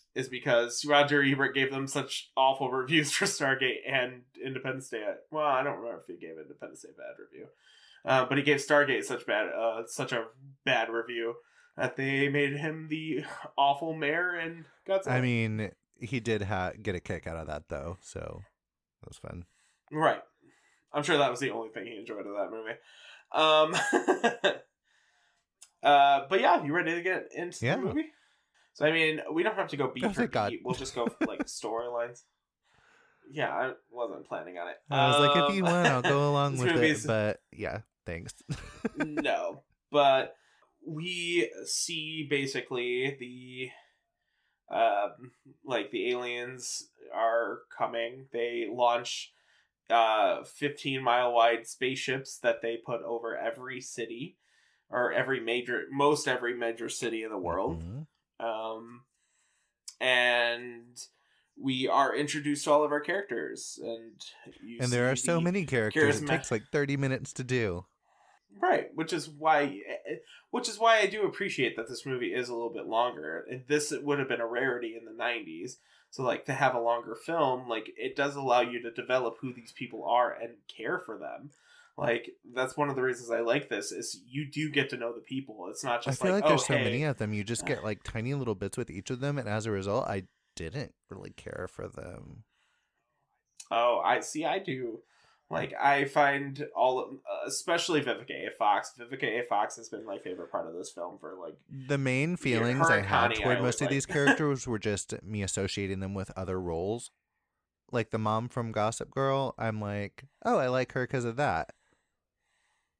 [0.14, 5.02] is because Roger Ebert gave them such awful reviews for Stargate and Independence Day.
[5.30, 7.46] Well, I don't remember if he gave Independence Day a bad review,
[8.04, 10.26] uh, but he gave Stargate such bad, uh, such a
[10.64, 11.34] bad review
[11.76, 13.24] that they made him the
[13.58, 15.08] awful mayor in Godzilla.
[15.10, 18.42] I mean, he did ha- get a kick out of that, though, so
[19.00, 19.44] that was fun.
[19.92, 20.20] right?
[20.92, 22.78] I'm sure that was the only thing he enjoyed of that movie.
[23.32, 23.74] Um,
[25.82, 27.76] uh, but yeah, you ready to get into Yeah.
[27.76, 28.06] the movie?
[28.74, 30.50] So I mean, we don't have to go beat Oh, for God.
[30.50, 30.60] beat.
[30.64, 32.22] We'll just go like storylines.
[33.30, 34.76] Yeah, I wasn't planning on it.
[34.90, 37.06] I was like, if you Um, want, I'll go along with it.
[37.06, 38.34] But yeah, thanks.
[38.96, 40.34] no, but
[40.86, 43.70] we see basically the
[44.70, 45.32] um
[45.64, 48.26] like the aliens are coming.
[48.32, 49.32] They launch
[49.90, 54.38] uh 15 mile wide spaceships that they put over every city
[54.88, 57.82] or every major most every major city in the world.
[57.82, 58.06] Mhm.
[58.44, 59.04] Um
[60.00, 61.06] and
[61.56, 64.20] we are introduced to all of our characters and
[64.62, 66.20] you And there are so many characters.
[66.20, 67.86] It takes like 30 minutes to do.
[68.60, 70.16] Right, which is why, eh, eh,
[70.50, 73.46] which is why I do appreciate that this movie is a little bit longer.
[73.68, 75.76] This would have been a rarity in the '90s,
[76.10, 79.52] so like to have a longer film, like it does allow you to develop who
[79.52, 81.50] these people are and care for them.
[81.96, 85.12] Like that's one of the reasons I like this is you do get to know
[85.12, 85.68] the people.
[85.70, 86.20] It's not just.
[86.20, 86.84] I feel like, like, there's oh, so hey.
[86.84, 87.32] many of them.
[87.32, 89.38] You just get like tiny little bits with each of them.
[89.38, 90.24] And as a result, I
[90.56, 92.44] didn't really care for them.
[93.70, 94.44] Oh, I see.
[94.44, 95.00] I do.
[95.54, 97.08] Like I find all, of,
[97.46, 98.50] especially Vivica A.
[98.50, 98.92] Fox.
[98.98, 99.42] Vivica A.
[99.44, 101.56] Fox has been my favorite part of this film for like
[101.88, 105.42] The main feelings I had Connie, toward always most of these characters were just me
[105.42, 107.10] associating them with other roles.
[107.92, 111.72] Like the mom from Gossip Girl, I'm like, oh, I like her because of that.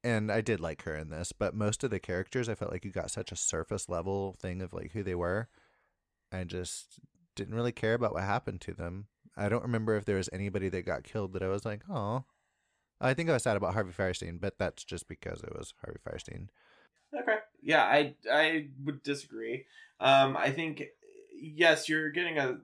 [0.05, 2.85] And I did like her in this, but most of the characters, I felt like
[2.85, 5.49] you got such a surface level thing of like who they were.
[6.31, 7.01] I just
[7.35, 9.07] didn't really care about what happened to them.
[9.37, 12.25] I don't remember if there was anybody that got killed that I was like, oh.
[13.01, 15.99] I think I was sad about Harvey Fierstein, but that's just because it was Harvey
[16.07, 16.49] Fierstein.
[17.19, 17.39] Okay.
[17.63, 19.67] Yeah, I I would disagree.
[20.01, 20.83] Um, I think
[21.39, 22.59] yes, you're getting a.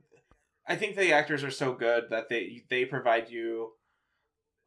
[0.66, 3.72] I think the actors are so good that they they provide you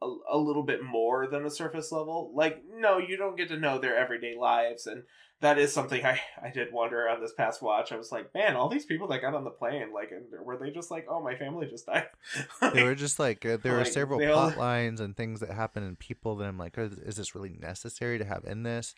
[0.02, 2.32] a, a little bit more than a surface level.
[2.34, 5.04] Like, no, you don't get to know their everyday lives, and
[5.44, 7.92] that is something I I did wonder on this past watch.
[7.92, 10.10] I was like, man, all these people that got on the plane, like,
[10.42, 12.06] were they just like, oh, my family just died?
[12.72, 15.50] they were just like uh, there were several they all- plot lines and things that
[15.50, 18.94] happen and people that I'm like, is, is this really necessary to have in this?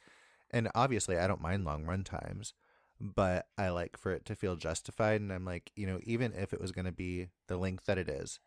[0.51, 2.55] And obviously, I don't mind long run times,
[3.01, 5.21] but I like for it to feel justified.
[5.21, 7.99] And I'm like, you know, even if it was going to be the length that
[7.99, 8.39] it is,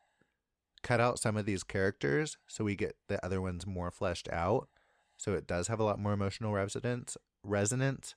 [0.82, 4.70] cut out some of these characters so we get the other ones more fleshed out,
[5.18, 8.16] so it does have a lot more emotional resonance, resonance,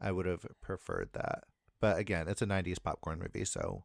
[0.00, 1.44] I would have preferred that.
[1.80, 3.84] But again, it's a 90s popcorn movie, so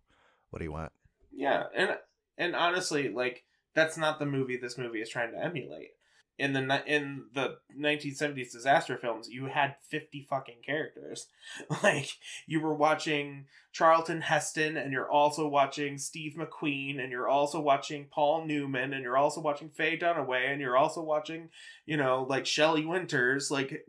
[0.50, 0.92] what do you want?
[1.32, 1.98] Yeah, and
[2.38, 3.44] and honestly, like
[3.74, 5.92] that's not the movie this movie is trying to emulate.
[6.38, 11.28] In the in the 1970s disaster films, you had 50 fucking characters.
[11.84, 12.10] Like
[12.48, 18.08] you were watching Charlton Heston and you're also watching Steve McQueen and you're also watching
[18.12, 21.50] Paul Newman and you're also watching Faye Dunaway and you're also watching,
[21.86, 23.86] you know, like Shelley Winters, like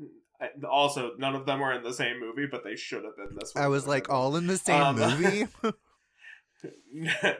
[0.68, 3.54] also none of them were in the same movie, but they should have been this
[3.54, 3.64] one.
[3.64, 5.46] I was like all in the same Um, movie.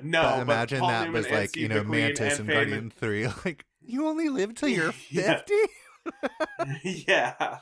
[0.03, 3.29] no, but imagine Paul that Newman was like, you know, Mantis and Faye Guardian 3.
[3.45, 5.53] Like, you only live till you're 50?
[6.85, 7.03] Yeah.
[7.07, 7.59] yeah.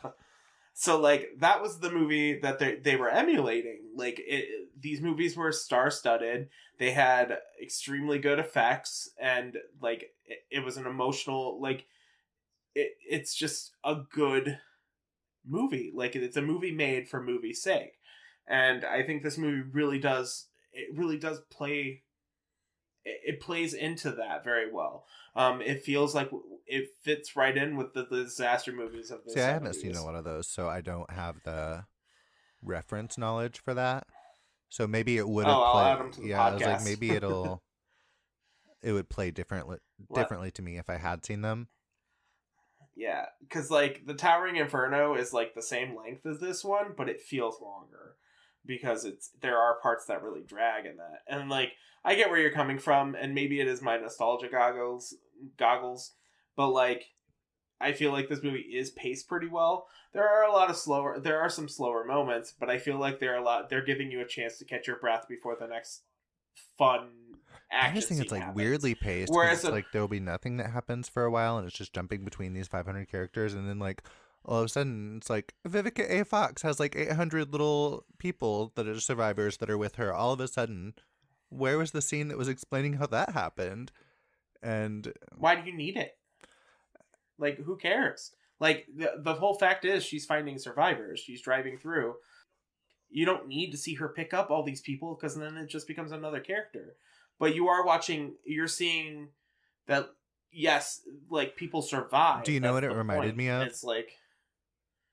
[0.75, 3.93] So like that was the movie that they they were emulating.
[3.97, 6.49] Like it, these movies were star studded.
[6.79, 11.87] They had extremely good effects, and like it, it was an emotional like.
[12.75, 14.59] It, it's just a good
[15.47, 15.93] movie.
[15.95, 17.99] Like it's a movie made for movie's sake,
[18.47, 20.47] and I think this movie really does.
[20.73, 22.03] It really does play.
[23.05, 25.07] It, it plays into that very well.
[25.37, 26.31] Um, it feels like
[26.67, 29.81] it fits right in with the, the disaster movies of the See, I haven't 70s.
[29.83, 31.85] seen a lot of those, so I don't have the
[32.63, 34.07] reference knowledge for that.
[34.69, 35.87] So maybe it would have Oh, played.
[35.87, 37.63] add 'em to the yeah, I was like, maybe it'll.
[38.83, 39.79] it would play differently
[40.13, 41.69] differently to me if I had seen them.
[42.97, 47.09] Yeah, because like the Towering Inferno is like the same length as this one, but
[47.09, 48.17] it feels longer
[48.65, 51.23] because it's there are parts that really drag in that.
[51.29, 51.73] And like
[52.05, 55.15] I get where you're coming from, and maybe it is my nostalgia goggles
[55.59, 56.13] goggles,
[56.57, 57.07] but like
[57.81, 59.89] I feel like this movie is paced pretty well.
[60.13, 63.19] There are a lot of slower there are some slower moments, but I feel like
[63.19, 65.67] there are a lot they're giving you a chance to catch your breath before the
[65.67, 66.03] next
[66.79, 67.11] fun
[67.71, 67.91] action.
[67.91, 68.57] I just think it's like happens.
[68.57, 69.33] weirdly paced.
[69.33, 71.77] Whereas it's a- like there will be nothing that happens for a while, and it's
[71.77, 74.03] just jumping between these 500 characters, and then like
[74.45, 76.25] all of a sudden it's like Vivica A.
[76.25, 80.13] Fox has like 800 little people that are survivors that are with her.
[80.13, 80.95] All of a sudden,
[81.49, 83.91] where was the scene that was explaining how that happened?
[84.63, 86.17] And why do you need it?
[87.39, 88.33] Like, who cares?
[88.61, 91.21] Like, the, the whole fact is she's finding survivors.
[91.21, 92.15] She's driving through.
[93.11, 95.87] You don't need to see her pick up all these people because then it just
[95.87, 96.97] becomes another character.
[97.39, 99.29] But you are watching, you're seeing
[99.87, 100.09] that,
[100.53, 102.45] yes, like, people survive.
[102.45, 103.37] Do you know That's what it reminded point.
[103.37, 103.63] me of?
[103.63, 104.13] It's like,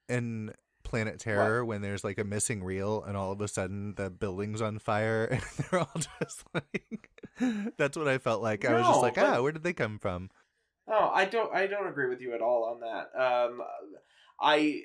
[0.07, 0.53] in
[0.83, 4.61] Planet Terror, when there's like a missing reel, and all of a sudden the building's
[4.61, 7.09] on fire, and they're all just like,
[7.77, 8.65] that's what I felt like.
[8.65, 10.29] I was just No, like, but- ah, where did they come from?
[10.87, 13.17] Oh, I don't I don't agree with you at all on that.
[13.17, 13.61] Um
[14.41, 14.81] I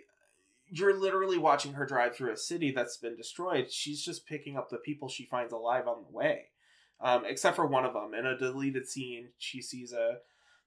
[0.69, 3.73] you're literally watching her drive through a city that's been destroyed.
[3.73, 6.51] She's just picking up the people she finds alive on the way.
[7.01, 10.19] Um except for one of them in a deleted scene, she sees a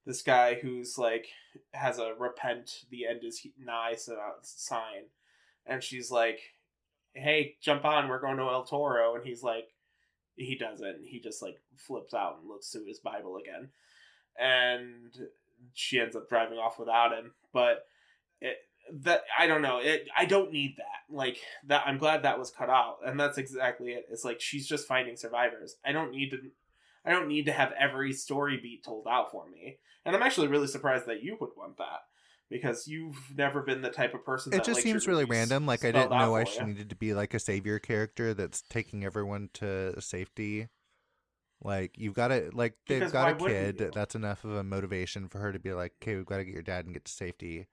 [0.06, 1.28] this guy who's like
[1.74, 5.06] has a repent the end is nigh si- sign.
[5.66, 6.40] And she's like
[7.14, 9.16] hey jump on we're going to el toro.
[9.16, 9.70] And he's like
[10.36, 11.06] he doesn't.
[11.06, 13.70] He just like flips out and looks to his bible again.
[14.40, 15.14] And
[15.74, 17.34] she ends up driving off without him.
[17.54, 17.86] But
[19.02, 19.80] that I don't know.
[19.80, 21.14] It I don't need that.
[21.14, 21.84] Like that.
[21.86, 24.06] I'm glad that was cut out, and that's exactly it.
[24.12, 25.76] It's like she's just finding survivors.
[25.86, 26.38] I don't need to.
[27.06, 29.78] I don't need to have every story beat told out for me.
[30.06, 32.02] And I'm actually really surprised that you would want that
[32.50, 34.54] because you've never been the type of person.
[34.54, 35.66] It that just seems really random.
[35.66, 39.06] Like I didn't know I she needed to be like a savior character that's taking
[39.06, 40.68] everyone to safety.
[41.62, 43.92] Like you've got to like they've Because got a kid.
[43.94, 46.54] That's enough of a motivation for her to be like, okay, we've got to get
[46.54, 47.68] your dad and get to safety,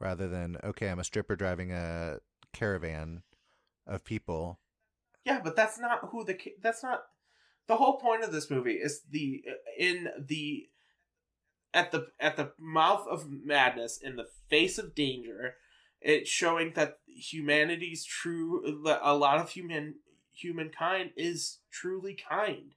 [0.00, 2.18] rather than okay, I'm a stripper driving a
[2.52, 3.22] caravan
[3.86, 4.58] of people.
[5.24, 7.02] Yeah, but that's not who the that's not
[7.66, 10.68] the whole point of this movie is the uh, in the
[11.72, 15.54] at the at the mouth of madness in the face of danger
[16.00, 19.94] it's showing that humanity's true a lot of human
[20.32, 22.74] humankind is truly kind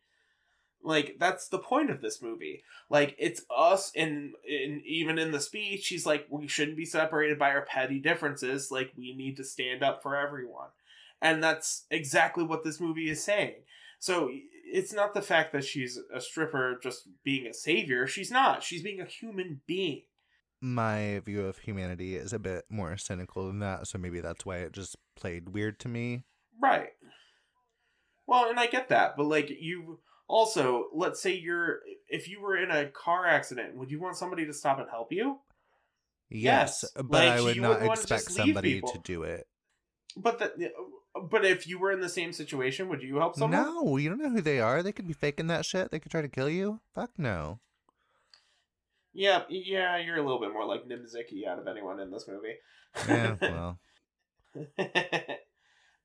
[0.84, 2.63] like that's the point of this movie.
[2.89, 7.39] Like it's us and in even in the speech she's like we shouldn't be separated
[7.39, 8.69] by our petty differences.
[8.72, 10.69] Like we need to stand up for everyone.
[11.22, 13.63] And that's exactly what this movie is saying.
[14.00, 14.30] So
[14.65, 18.08] it's not the fact that she's a stripper just being a savior.
[18.08, 18.63] She's not.
[18.63, 20.02] She's being a human being.
[20.60, 24.58] My view of humanity is a bit more cynical than that, so maybe that's why
[24.58, 26.24] it just played weird to me.
[26.62, 26.89] Right.
[28.26, 32.58] Well, and I get that, but like you also, let's say you're if you were
[32.58, 35.40] in a car accident, would you want somebody to stop and help you?
[36.30, 38.92] Yes, Yes, but like, I would not expect somebody people.
[38.92, 39.48] to do it.
[40.16, 40.72] But the
[41.30, 43.64] But if you were in the same situation, would you help someone?
[43.64, 44.82] No, you don't know who they are.
[44.82, 45.92] They could be faking that shit.
[45.92, 46.80] They could try to kill you.
[46.96, 47.60] Fuck no.
[49.14, 52.56] Yeah, yeah, you're a little bit more like Nimziki out of anyone in this movie.
[53.08, 53.80] Yeah, well,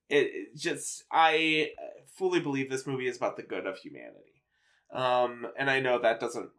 [0.09, 1.71] it, just I
[2.17, 4.43] fully believe this movie is about the good of humanity.
[4.93, 6.51] Um, and I know that doesn't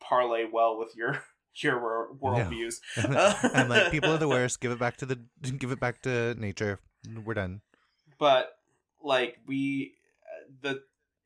[0.00, 1.22] parlay well with your
[1.62, 2.76] your wor- worldviews.
[3.54, 4.60] I'm like people are the worst.
[4.60, 5.16] Give it back to the
[5.58, 6.80] give it back to nature.
[7.24, 7.60] We're done.
[8.18, 8.50] but
[9.02, 9.94] like we
[10.62, 10.82] the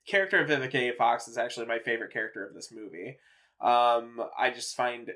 [0.06, 0.92] character of Vivica A.
[0.92, 3.18] Fox is actually my favorite character of this movie.
[3.60, 5.10] Um, I just find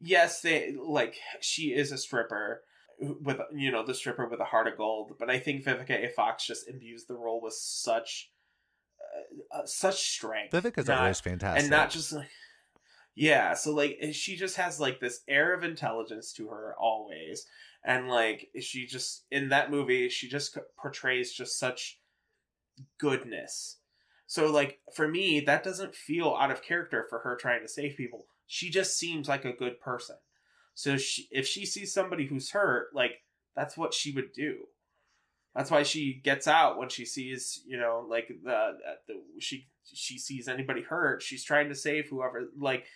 [0.00, 2.62] yes, they like she is a stripper
[3.00, 6.08] with you know the stripper with a heart of gold, but I think Vivica A.
[6.08, 8.30] Fox just imbues the role with such
[9.52, 10.52] uh, uh, such strength.
[10.52, 11.62] Vivica's Not- always fantastic.
[11.62, 12.28] and not just like
[13.16, 17.46] yeah so like she just has like this air of intelligence to her always
[17.84, 22.00] and like she just in that movie she just portrays just such
[22.98, 23.78] goodness
[24.26, 27.96] so like for me that doesn't feel out of character for her trying to save
[27.96, 30.16] people she just seems like a good person
[30.74, 33.12] so she, if she sees somebody who's hurt like
[33.56, 34.56] that's what she would do
[35.54, 38.72] that's why she gets out when she sees you know like the, uh,
[39.06, 42.86] the she she sees anybody hurt she's trying to save whoever like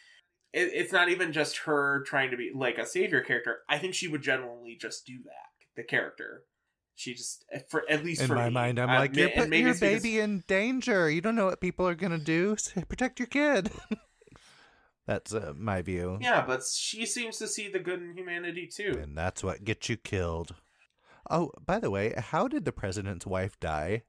[0.53, 3.95] it, it's not even just her trying to be like a savior character i think
[3.95, 6.43] she would generally just do that the character
[6.97, 8.55] she just eh, for at least in for my me.
[8.55, 11.09] mind, I'm I- like, you're putting your it's because- baby in danger.
[11.09, 12.55] You don't know what people are gonna do.
[12.55, 13.71] S- Protect your kid.
[15.09, 16.19] That's uh, my view.
[16.21, 19.89] yeah but she seems to see the good in humanity too And that's what gets
[19.89, 20.55] you killed.
[21.31, 24.03] Oh, by the way, how did the president's wife die?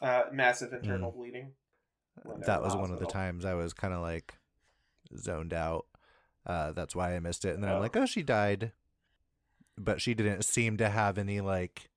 [0.00, 1.52] uh massive internal bleeding
[2.46, 4.34] that was one of the times I was kind of like
[5.16, 5.86] zoned out.
[6.46, 7.54] Uh, that's why I missed it.
[7.54, 7.80] And then I'm Oh.
[7.80, 8.72] like, oh, she died.
[9.78, 11.88] But she didn't seem to have any, like,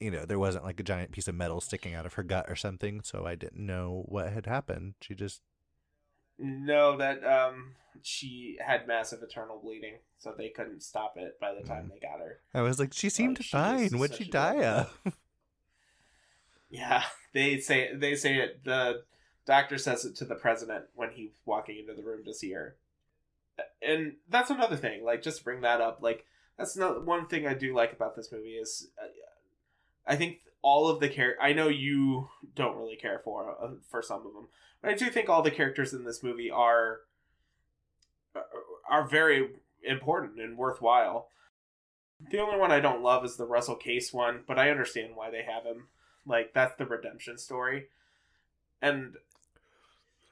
[0.00, 2.46] you know, there wasn't like a giant piece of metal sticking out of her gut
[2.48, 3.00] or something.
[3.02, 4.94] So I didn't know what had happened.
[5.00, 5.42] She just,
[6.38, 11.66] no that um she had massive internal bleeding so they couldn't stop it by the
[11.66, 11.90] time Mm.
[11.94, 13.90] they got her I was like, she seemed she fine.
[13.98, 14.96] What'd she die of?
[16.70, 18.64] Yeah, they say they say it.
[18.64, 19.02] The
[19.46, 22.76] doctor says it to the president when he's walking into the room to see her,
[23.82, 25.04] and that's another thing.
[25.04, 25.98] Like, just to bring that up.
[26.02, 26.24] Like,
[26.58, 29.06] that's not one thing I do like about this movie is, uh,
[30.06, 31.36] I think all of the care.
[31.40, 34.48] I know you don't really care for uh, for some of them,
[34.82, 37.00] but I do think all the characters in this movie are
[38.34, 38.40] uh,
[38.88, 39.50] are very
[39.82, 41.28] important and worthwhile.
[42.30, 45.30] The only one I don't love is the Russell Case one, but I understand why
[45.30, 45.88] they have him.
[46.26, 47.86] Like that's the redemption story,
[48.82, 49.14] and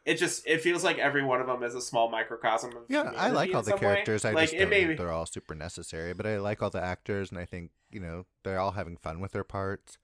[0.05, 3.13] it just it feels like every one of them is a small microcosm of Yeah,
[3.17, 3.95] I like all the some way.
[3.95, 4.25] characters.
[4.25, 6.13] I like just it don't they're all super necessary.
[6.13, 9.21] But I like all the actors, and I think you know they're all having fun
[9.21, 9.99] with their parts.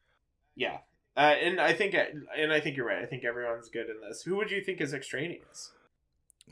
[0.54, 0.78] Yeah,
[1.16, 3.02] uh, and I think and I think you're right.
[3.02, 4.22] I think everyone's good in this.
[4.22, 5.72] Who would you think is extraneous?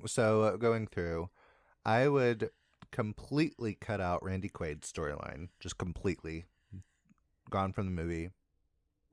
[0.06, 1.30] So uh, going through,
[1.84, 2.50] I would
[2.90, 6.46] completely cut out Randy Quaid's storyline, just completely
[7.48, 8.30] gone from the movie.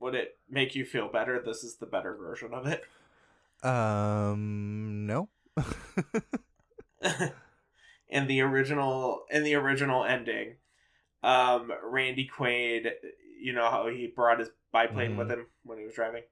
[0.00, 1.42] Would it make you feel better?
[1.44, 2.84] This is the better version of it.
[3.62, 5.28] Um, no.
[8.08, 10.54] in the original in the original ending,
[11.22, 12.90] um, Randy Quaid,
[13.40, 15.40] you know how he brought his biplane with mm-hmm.
[15.40, 16.22] him when he was driving,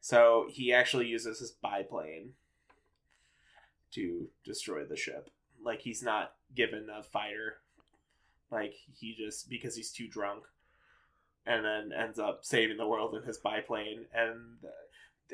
[0.00, 2.30] so he actually uses his biplane
[3.92, 5.30] to destroy the ship.
[5.64, 7.58] Like he's not given a fighter,
[8.50, 10.44] like he just because he's too drunk,
[11.46, 14.06] and then ends up saving the world in his biplane.
[14.14, 14.58] And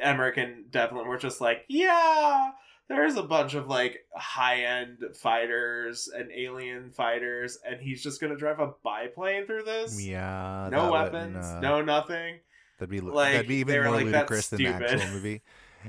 [0.01, 2.53] Emmerich and Devlin were just like, yeah
[2.89, 8.37] there's a bunch of like high end fighters and alien fighters, and he's just gonna
[8.37, 10.03] drive a biplane through this.
[10.03, 12.37] yeah, no weapons, uh, no nothing.
[12.79, 15.43] That'd be like, that'd be even more like, ludicrous than the actual movie.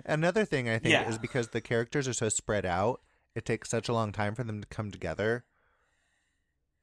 [0.05, 1.07] Another thing I think Yeah.
[1.09, 3.01] is because the characters are so spread out,
[3.35, 5.45] it takes such a long time for them to come together.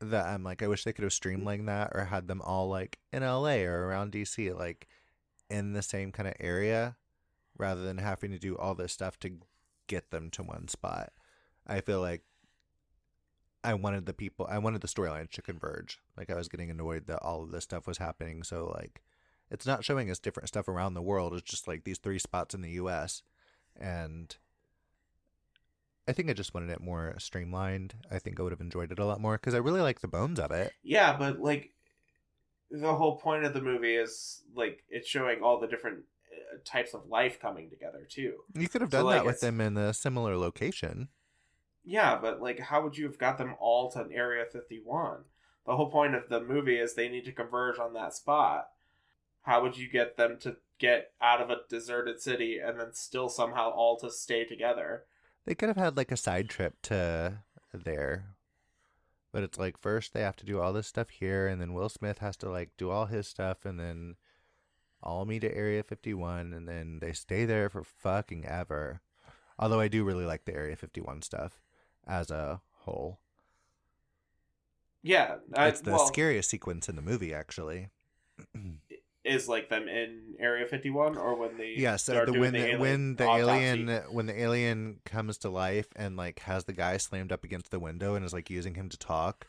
[0.01, 2.99] That I'm like, I wish they could have streamlined that or had them all like
[3.13, 4.87] in LA or around DC, like
[5.49, 6.97] in the same kind of area,
[7.57, 9.39] rather than having to do all this stuff to
[9.87, 11.13] get them to one spot.
[11.67, 12.23] I feel like
[13.65, 15.99] I wanted the people, I wanted the storylines to converge.
[16.17, 18.43] Like I was getting annoyed that all of this stuff was happening.
[18.43, 19.03] So like,
[19.51, 21.35] it's not showing us different stuff around the world.
[21.35, 23.23] It's just like these three spots in the U.S.
[23.79, 24.37] and
[26.09, 27.95] I think I just wanted it more streamlined.
[28.11, 30.09] I think I would have enjoyed it a lot more because I really like the
[30.09, 30.73] bones of it.
[30.83, 31.73] Yeah, but like
[32.71, 36.05] the whole point of the movie is like it's showing all the different
[36.65, 38.35] types of life coming together too.
[38.55, 41.09] You could have So, done like, that with them in a similar location.
[41.85, 45.25] Yeah, but like, how would you have got them all to an area fifty one?
[45.67, 48.69] The whole point of the movie is they need to converge on that spot.
[49.43, 53.29] How would you get them to get out of a deserted city and then still
[53.29, 55.05] somehow all to stay together?
[55.45, 57.39] They could have had like a side trip to
[57.73, 58.37] there.
[59.33, 61.89] But it's like first they have to do all this stuff here and then Will
[61.89, 64.17] Smith has to like do all his stuff and then
[65.07, 69.01] all meet at Area 51 and then they stay there for fucking ever.
[69.59, 71.61] Although I do really like the Area 51 stuff
[72.07, 73.21] as a whole.
[75.03, 77.89] Yeah, I, It's the well, scariest sequence in the movie actually.
[79.25, 82.59] is like them in Area 51 or when they Yeah, so start the, when the
[82.59, 83.51] the, alien when the autopsy.
[83.53, 87.71] alien when the alien comes to life and like has the guy slammed up against
[87.71, 89.47] the window and is like using him to talk.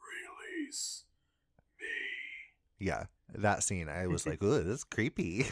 [0.00, 1.04] release
[1.80, 2.86] me.
[2.86, 3.04] Yeah,
[3.34, 5.46] that scene I was like, "Ooh, this is creepy."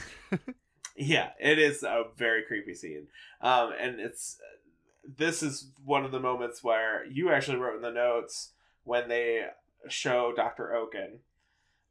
[0.97, 3.09] Yeah, it is a very creepy scene.
[3.41, 4.39] Um, and it's
[5.17, 8.51] this is one of the moments where you actually wrote in the notes
[8.85, 9.47] when they
[9.89, 10.75] show Dr.
[10.75, 11.19] Okun.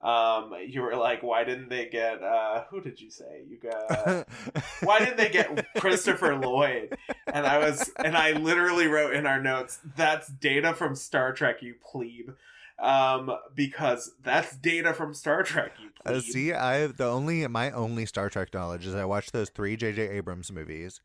[0.02, 3.44] Um, you were like, why didn't they get uh who did you say?
[3.48, 4.28] You got
[4.84, 6.98] why didn't they get Christopher Lloyd?
[7.32, 11.62] And I was and I literally wrote in our notes, that's data from Star Trek,
[11.62, 12.36] you plebe.
[12.80, 15.90] Um, because that's data from Star Trek, you.
[16.06, 19.78] Uh, see, I the only my only Star Trek knowledge is I watched those three
[19.78, 20.10] J.J.
[20.10, 21.00] Abrams movies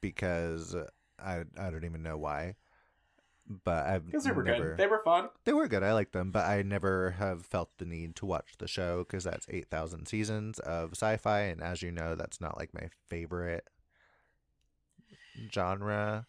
[0.00, 0.74] because
[1.18, 2.54] I I don't even know why,
[3.64, 4.78] but I've Because they were never, good.
[4.78, 5.28] They were fun.
[5.44, 5.82] They were good.
[5.82, 9.24] I liked them, but I never have felt the need to watch the show because
[9.24, 13.68] that's eight thousand seasons of sci-fi, and as you know, that's not like my favorite
[15.52, 16.26] genre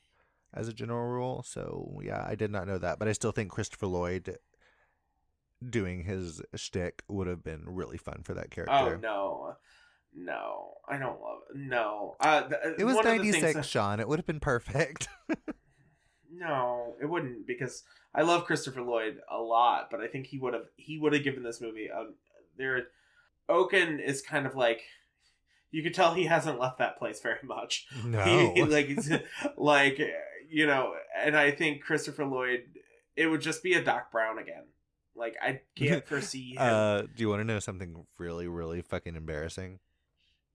[0.54, 1.44] as a general rule.
[1.44, 4.38] So yeah, I did not know that, but I still think Christopher Lloyd
[5.68, 8.74] doing his shtick would have been really fun for that character.
[8.74, 9.56] Oh no,
[10.16, 11.58] no, I don't love it.
[11.58, 14.00] No, uh, th- It was one of the ninety six, that- Shawn.
[14.00, 15.08] It would have been perfect.
[16.32, 17.84] No, it wouldn't because
[18.14, 21.24] I love Christopher Lloyd a lot, but I think he would have he would have
[21.24, 22.08] given this movie a
[22.58, 22.88] there.
[23.50, 24.82] Okun is kind of like
[25.72, 27.88] you could tell he hasn't left that place very much.
[28.06, 29.10] no, He, like he's-
[29.58, 30.00] like
[30.50, 32.64] you know, and I think Christopher Lloyd
[33.16, 34.64] it would just be a Doc Brown again.
[35.18, 36.58] Like I can't foresee him.
[36.60, 39.80] uh, do you want to know something really, really fucking embarrassing?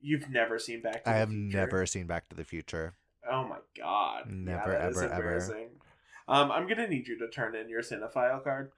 [0.00, 1.56] You've never seen Back to I the have Future.
[1.58, 2.94] never seen Back to the Future.
[3.30, 4.24] Oh my god.
[4.28, 5.56] Never, yeah, ever, ever.
[6.28, 8.72] Um, I'm gonna need you to turn in your cinephile card.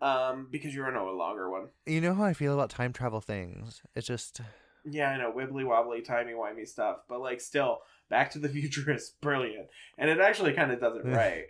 [0.00, 1.68] Um, because you're no longer one.
[1.86, 3.82] You know how I feel about time travel things.
[3.94, 4.40] It's just
[4.84, 8.92] Yeah, I know, wibbly wobbly, timey wimey stuff, but like still, Back to the Future
[8.92, 9.68] is brilliant.
[9.96, 11.46] And it actually kinda does it right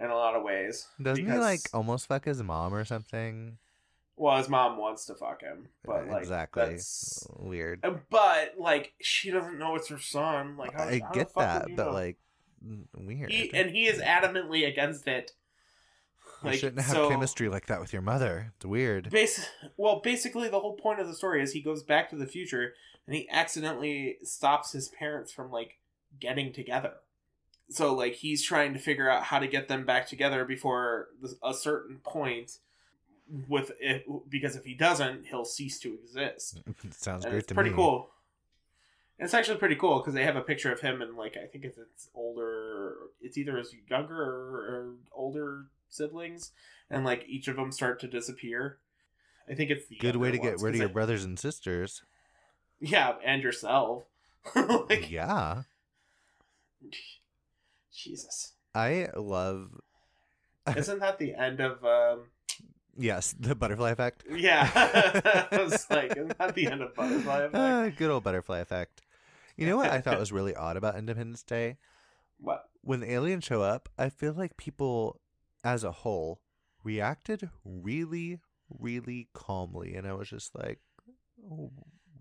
[0.00, 0.88] in a lot of ways.
[1.00, 3.58] doesn't he like almost fuck his mom or something?
[4.16, 7.80] Well, his mom wants to fuck him, but like exactly that's weird.
[8.10, 10.56] But like she doesn't know it's her son.
[10.56, 11.92] Like how, I how get that, but know?
[11.92, 12.18] like
[12.94, 13.30] weird.
[13.30, 15.32] he and he is adamantly against it.
[16.44, 18.52] you shouldn't have so- chemistry like that with your mother.
[18.56, 19.10] It's weird.
[19.10, 22.26] Bas- well, basically, the whole point of the story is he goes back to the
[22.26, 22.74] future
[23.06, 25.78] and he accidentally stops his parents from like
[26.20, 26.94] getting together.
[27.72, 31.08] So, like, he's trying to figure out how to get them back together before
[31.42, 32.58] a certain point.
[33.48, 36.60] With it, because if he doesn't, he'll cease to exist.
[36.84, 37.76] It sounds And great it's pretty me.
[37.76, 38.10] cool.
[39.18, 41.46] And it's actually pretty cool because they have a picture of him and like I
[41.46, 42.94] think it's, it's older.
[43.22, 46.50] It's either his younger or, older siblings,
[46.90, 48.78] and like each of them start to disappear.
[49.48, 52.02] I think it's the Good way to get rid of your I- brothers and sisters.
[52.80, 54.04] Yeah, and yourself.
[54.54, 55.62] like yeah.
[57.92, 59.70] Jesus, I love
[60.76, 61.84] isn't that the end of?
[61.84, 62.26] um
[62.96, 64.24] yes, the butterfly effect.
[64.30, 64.70] Yeah,
[65.52, 67.54] I was like, isn't that the end of Butterfly Effect?
[67.54, 69.02] Ah, good old butterfly effect.
[69.56, 71.76] You know what I thought was really odd about Independence Day?
[72.38, 72.64] What?
[72.82, 75.20] When the aliens show up, I feel like people
[75.62, 76.40] as a whole
[76.82, 79.94] reacted really, really calmly.
[79.94, 80.80] And I was just like,
[81.50, 81.70] oh,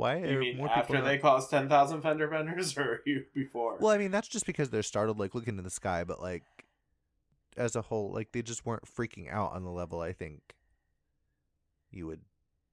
[0.02, 3.78] why You mean more after they not- caused ten thousand fender benders, or you before?
[3.80, 6.44] Well, I mean, that's just because they're startled, like looking in the sky, but like
[7.58, 10.56] as a whole, like they just weren't freaking out on the level I think
[11.92, 12.22] you would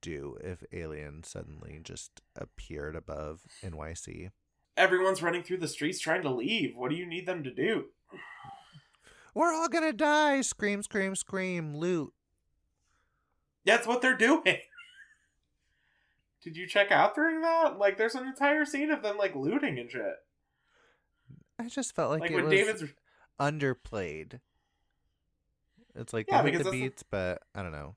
[0.01, 4.31] do if aliens suddenly just appeared above NYC.
[4.77, 6.77] everyone's running through the streets trying to leave.
[6.77, 7.87] What do you need them to do?
[9.35, 10.41] We're all gonna die!
[10.41, 12.13] Scream, scream, scream, loot.
[13.65, 14.59] That's what they're doing.
[16.43, 17.79] Did you check out during that?
[17.79, 20.17] Like, there's an entire scene of them like looting and shit.
[21.59, 22.85] I just felt like, Like, it when was David's
[23.41, 24.41] underplayed.
[25.97, 27.97] It's like Yeah, they hit because the beats, but I don't know.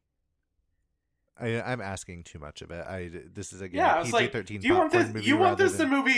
[1.39, 2.85] I, I'm asking too much of it.
[2.85, 5.07] I this is again yeah, was like, PG-13 do you want this?
[5.07, 6.11] movie You want this than- to movie?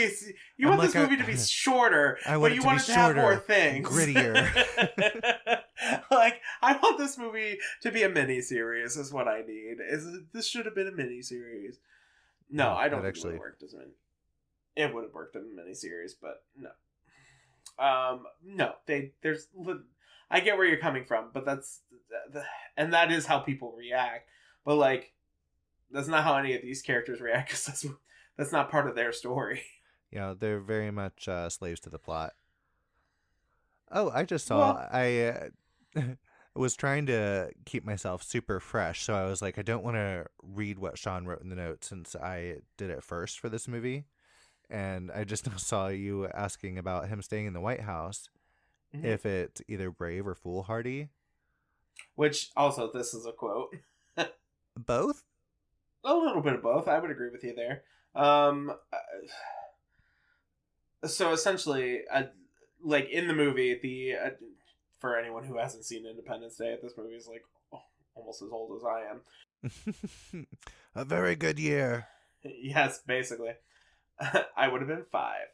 [0.58, 2.78] You I'm want this like, movie to be shorter, I want it you to want
[2.78, 4.54] be it to have more shorter, things, grittier.
[6.10, 8.96] like I want this movie to be a mini series.
[8.98, 9.76] Is what I need.
[9.88, 11.78] Is this should have been a mini series?
[12.50, 13.90] No, I don't think actually- it would have worked as a mini.
[14.76, 16.70] It would have worked in a mini series, but no.
[17.78, 19.48] Um, no, they there's.
[20.30, 21.80] I get where you're coming from, but that's
[22.32, 22.42] the,
[22.76, 24.28] and that is how people react.
[24.64, 25.12] But like,
[25.90, 27.86] that's not how any of these characters react because that's
[28.36, 29.62] that's not part of their story.
[30.10, 32.34] Yeah, they're very much uh, slaves to the plot.
[33.90, 34.74] Oh, I just saw.
[34.74, 35.50] Well- I
[35.96, 36.00] uh,
[36.56, 40.26] was trying to keep myself super fresh, so I was like, I don't want to
[40.42, 44.04] read what Shawn wrote in the notes since I did it first for this movie,
[44.70, 48.28] and I just saw you asking about him staying in the White House.
[48.94, 49.04] Mhm.
[49.04, 51.08] If it's either brave or foolhardy,
[52.14, 53.74] Which also, this is a quote.
[54.76, 55.24] both.
[56.04, 56.86] a little bit of both.
[56.86, 57.82] I would agree with you there.
[58.14, 58.70] Um,
[61.02, 62.24] uh, so essentially, uh,
[62.82, 64.30] like in the movie, the uh,
[65.04, 67.44] for anyone who hasn't seen Independence Day, this movie is like
[67.74, 67.82] oh,
[68.14, 70.46] almost as old as I am.
[70.94, 72.06] a very good year.
[72.42, 73.50] yes, basically,
[74.56, 75.48] I would have been five.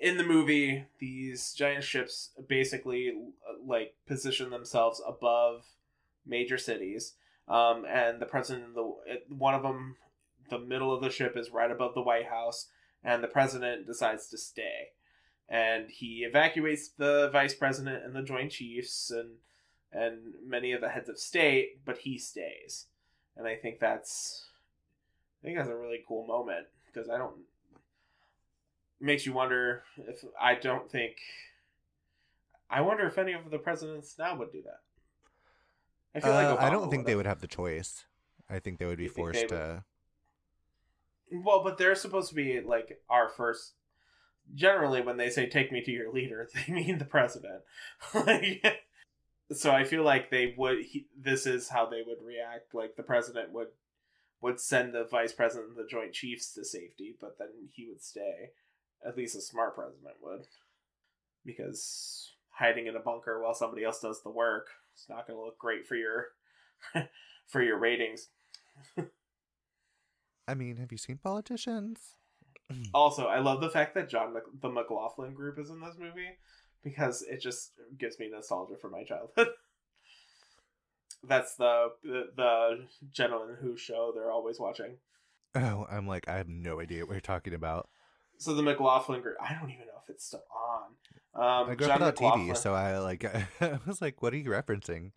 [0.00, 3.12] In the movie, these giant ships basically
[3.62, 5.66] like position themselves above
[6.24, 7.12] major cities,
[7.46, 9.96] um, and the president of the one of them,
[10.48, 12.68] the middle of the ship is right above the White House,
[13.02, 14.92] and the president decides to stay,
[15.48, 19.36] and he evacuates the vice president and the Joint Chiefs and
[19.92, 22.86] and many of the heads of state, but he stays,
[23.36, 24.46] and I think that's
[25.42, 27.36] I think that's a really cool moment because I don't
[29.00, 31.16] makes you wonder if I don't think
[32.70, 34.80] I wonder if any of the presidents now would do that.
[36.14, 37.26] I feel like Uh, I don't think they would've.
[37.26, 38.04] would have the choice.
[38.48, 39.48] I think they would be they forced would?
[39.50, 39.84] to.
[41.32, 43.74] Well, but they're supposed to be like our first.
[44.54, 47.62] Generally, when they say "take me to your leader," they mean the president.
[49.52, 50.78] So I feel like they would.
[50.84, 52.74] He, this is how they would react.
[52.74, 53.68] Like the president would
[54.40, 58.02] would send the vice president and the Joint Chiefs to safety, but then he would
[58.02, 58.50] stay.
[59.06, 60.46] At least a smart president would,
[61.44, 65.44] because hiding in a bunker while somebody else does the work is not going to
[65.44, 66.28] look great for your
[67.46, 68.28] for your ratings.
[70.48, 72.16] I mean, have you seen politicians?
[72.94, 76.38] Also, I love the fact that John Mc- the McLaughlin group is in this movie
[76.82, 79.48] because it just gives me nostalgia for my childhood.
[81.26, 84.96] That's the, the the gentleman who show they're always watching.
[85.54, 87.88] Oh, I'm like, I have no idea what you're talking about.
[88.38, 90.90] So the McLaughlin group, I don't even know if it's still on.
[91.34, 93.24] Um, I grew John up without TV, so I like,
[93.60, 95.12] I was like, what are you referencing?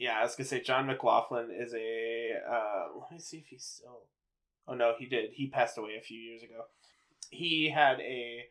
[0.00, 2.30] yeah, I was gonna say John McLaughlin is a.
[2.50, 4.00] Uh, let me see if he's still.
[4.66, 5.30] Oh no, he did.
[5.32, 6.64] He passed away a few years ago.
[7.30, 8.44] He had a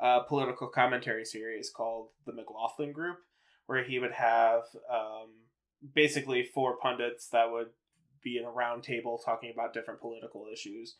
[0.00, 3.18] uh, political commentary series called the McLaughlin Group,
[3.66, 4.62] where he would have
[4.92, 5.30] um,
[5.94, 7.68] basically four pundits that would
[8.22, 10.96] be in a round table talking about different political issues.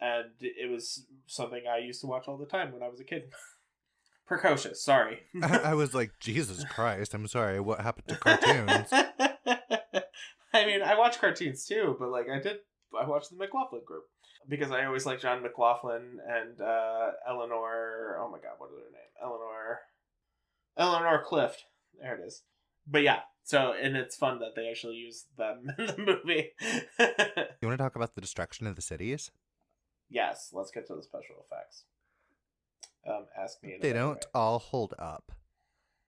[0.00, 3.04] And it was something I used to watch all the time when I was a
[3.04, 3.32] kid.
[4.26, 5.20] Precocious, sorry.
[5.42, 7.60] I, I was like, Jesus Christ, I'm sorry.
[7.60, 8.88] What happened to cartoons?
[10.52, 12.58] I mean, I watch cartoons too, but like I did,
[12.98, 14.04] I watched the McLaughlin group
[14.48, 18.18] because I always like John McLaughlin and uh, Eleanor.
[18.20, 19.12] Oh my God, what is her name?
[19.22, 19.80] Eleanor.
[20.76, 21.64] Eleanor Clift.
[22.00, 22.42] There it is.
[22.86, 26.50] But yeah, so and it's fun that they actually use them in the movie.
[26.98, 29.30] You want to talk about the destruction of the cities?
[30.08, 31.84] yes, let's get to the special effects.
[33.08, 33.76] Um, ask me.
[33.80, 34.30] They don't way.
[34.34, 35.32] all hold up,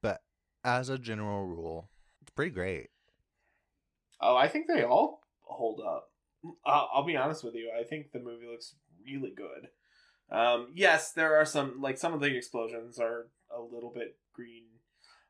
[0.03, 0.22] but
[0.64, 1.89] as a general rule,
[2.22, 2.89] it's pretty great.
[4.20, 6.11] Oh, I think they all hold up.
[6.64, 7.70] I'll, I'll be honest with you.
[7.78, 8.74] I think the movie looks
[9.05, 9.68] really good.
[10.30, 14.64] Um, yes, there are some like some of the explosions are a little bit green,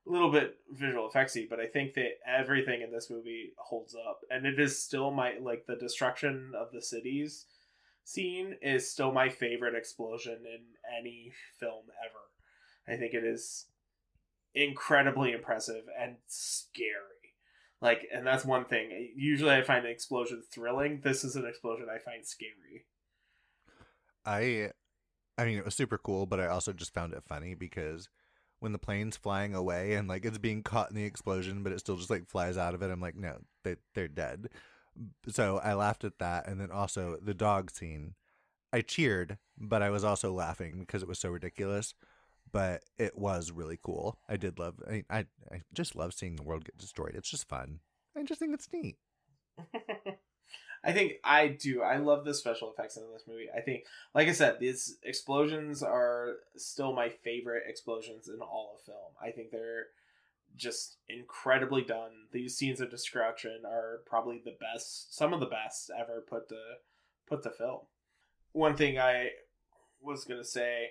[0.06, 4.20] a little bit visual effectsy, but I think that everything in this movie holds up,
[4.30, 7.46] and it is still my like the destruction of the cities
[8.08, 10.60] scene is still my favorite explosion in
[10.98, 11.30] any
[11.60, 12.92] film ever.
[12.92, 13.66] I think it is
[14.54, 17.17] incredibly impressive and scary.
[17.80, 19.12] Like, and that's one thing.
[19.16, 21.00] Usually, I find an explosion thrilling.
[21.02, 22.86] This is an explosion I find scary.
[24.26, 24.72] I,
[25.38, 28.08] I mean, it was super cool, but I also just found it funny because
[28.60, 31.78] when the plane's flying away and like it's being caught in the explosion, but it
[31.78, 34.48] still just like flies out of it, I'm like, no, they they're dead.
[35.28, 38.14] So I laughed at that, and then also the dog scene.
[38.72, 41.94] I cheered, but I was also laughing because it was so ridiculous.
[42.50, 44.18] But it was really cool.
[44.28, 44.76] I did love.
[44.88, 47.14] I I, I just love seeing the world get destroyed.
[47.14, 47.80] It's just fun.
[48.16, 48.96] I just think it's neat.
[50.84, 51.82] I think I do.
[51.82, 53.48] I love the special effects in this movie.
[53.54, 53.84] I think,
[54.14, 59.12] like I said, these explosions are still my favorite explosions in all of film.
[59.20, 59.86] I think they're
[60.56, 62.10] just incredibly done.
[62.32, 66.60] These scenes of destruction are probably the best, some of the best ever put to
[67.26, 67.80] put to film.
[68.52, 69.30] One thing I
[70.00, 70.90] was gonna say,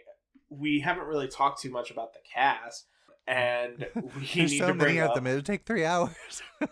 [0.50, 2.86] we haven't really talked too much about the cast,
[3.28, 4.02] and we
[4.36, 5.16] There's need so to many bring of up.
[5.16, 5.28] them.
[5.28, 6.42] It would take three hours.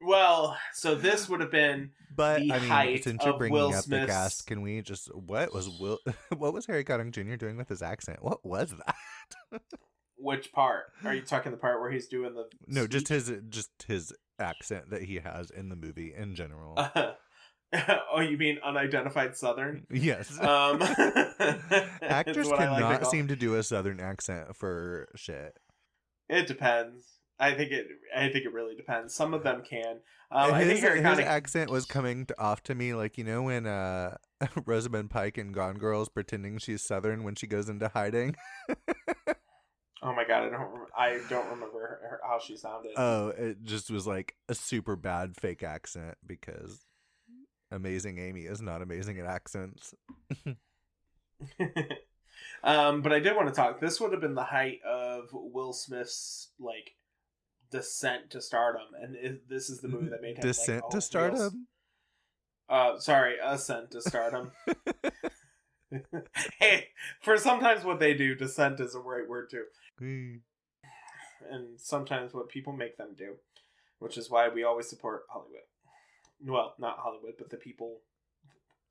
[0.00, 3.74] Well, so this would have been but The I mean, height since you're bringing Will
[3.74, 5.98] up the cast, can we just what was Will?
[6.36, 7.34] what was Harry Connick Jr.
[7.34, 8.22] doing with his accent?
[8.22, 8.72] What was
[9.50, 9.62] that?
[10.16, 10.92] which part?
[11.04, 14.90] Are you talking the part where he's doing the No, just his just his accent
[14.90, 16.74] that he has in the movie in general.
[18.12, 19.86] oh, you mean unidentified Southern?
[19.90, 20.38] yes.
[20.46, 20.80] Um,
[22.02, 25.58] Actors I like to cannot seem to do a southern accent for shit.
[26.28, 27.04] It depends.
[27.38, 27.86] I think it.
[28.16, 29.14] I think it really depends.
[29.14, 30.00] Some of them can.
[30.30, 31.24] Um, I his his Connick.
[31.24, 34.16] accent was coming to, off to me like you know when uh
[34.64, 38.36] Rosamund Pike in Gone Girls pretending she's southern when she goes into hiding.
[40.02, 40.60] oh my god, I don't.
[40.60, 42.92] rem- I don't remember her, how she sounded.
[42.96, 46.86] Oh, it just was like a super bad fake accent because
[47.70, 49.92] Amazing Amy is not amazing at accents.
[52.62, 53.80] um, but I did want to talk.
[53.80, 56.94] This would have been the height of Will Smith's like
[57.70, 61.00] descent to stardom, and it, this is the movie that made him Descent like, to
[61.00, 61.66] stardom.
[62.68, 64.52] Uh, sorry, ascent to stardom.
[66.60, 66.88] hey,
[67.20, 69.64] for sometimes what they do, descent is a right word too,
[70.00, 70.40] Mm.
[71.50, 73.36] and sometimes what people make them do,
[73.98, 75.62] which is why we always support Hollywood.
[76.44, 78.00] Well, not Hollywood, but the people.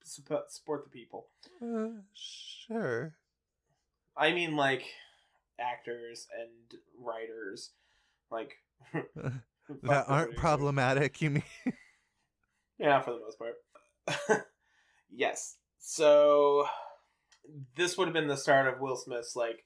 [0.04, 1.28] Support, support the people.
[1.62, 3.16] Uh, sure.
[4.16, 4.86] I mean, like
[5.60, 7.72] actors and writers,
[8.30, 8.58] like
[9.84, 11.22] that aren't problematic.
[11.22, 11.44] You mean?
[12.78, 14.48] Yeah, for the most part.
[15.10, 15.56] yes.
[15.80, 16.68] So
[17.76, 19.64] this would have been the start of Will Smith's like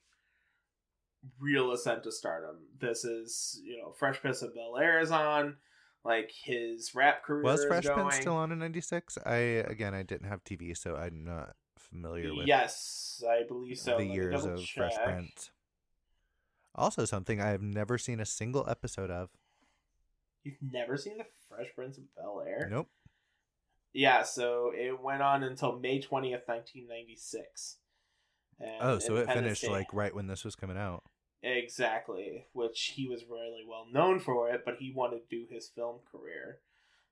[1.38, 2.58] real ascent to stardom.
[2.78, 5.56] This is you know Fresh Prince of Bel Air is on,
[6.04, 8.06] like his rap career Was is Fresh going.
[8.06, 9.18] Prince still on in '96?
[9.24, 13.98] I again, I didn't have TV, so I'm not familiar with Yes, I believe so.
[13.98, 14.96] the Let years of Fresh.
[15.04, 15.50] Prince.
[16.74, 19.30] Also, something I have never seen a single episode of.
[20.44, 22.68] You've never seen the Fresh Prince of Bel Air?
[22.70, 22.88] Nope.
[23.92, 27.76] Yeah, so it went on until May twentieth, nineteen ninety six.
[28.80, 31.02] Oh, so it finished like right when this was coming out.
[31.42, 35.68] Exactly, which he was really well known for it, but he wanted to do his
[35.74, 36.58] film career.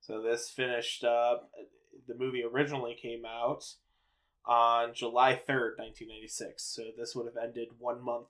[0.01, 1.51] So this finished up.
[2.07, 3.65] The movie originally came out
[4.47, 6.65] on July third, nineteen ninety six.
[6.65, 8.29] So this would have ended one month,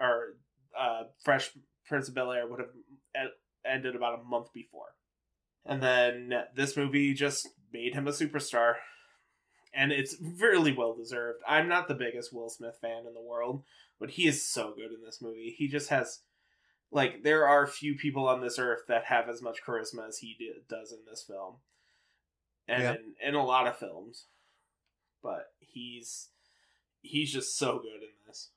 [0.00, 0.36] or
[0.78, 1.52] uh, Fresh
[1.86, 3.30] Prince of Bel Air would have
[3.64, 4.94] ended about a month before.
[5.64, 8.74] And then this movie just made him a superstar.
[9.74, 11.42] And it's really well deserved.
[11.46, 13.62] I'm not the biggest Will Smith fan in the world,
[13.98, 15.54] but he is so good in this movie.
[15.56, 16.20] He just has,
[16.90, 20.34] like, there are few people on this earth that have as much charisma as he
[20.38, 21.56] d- does in this film.
[22.68, 22.92] And Yeah.
[22.94, 24.26] in, in a lot of films.
[25.22, 26.28] But he's
[27.02, 28.50] he's just so good in this.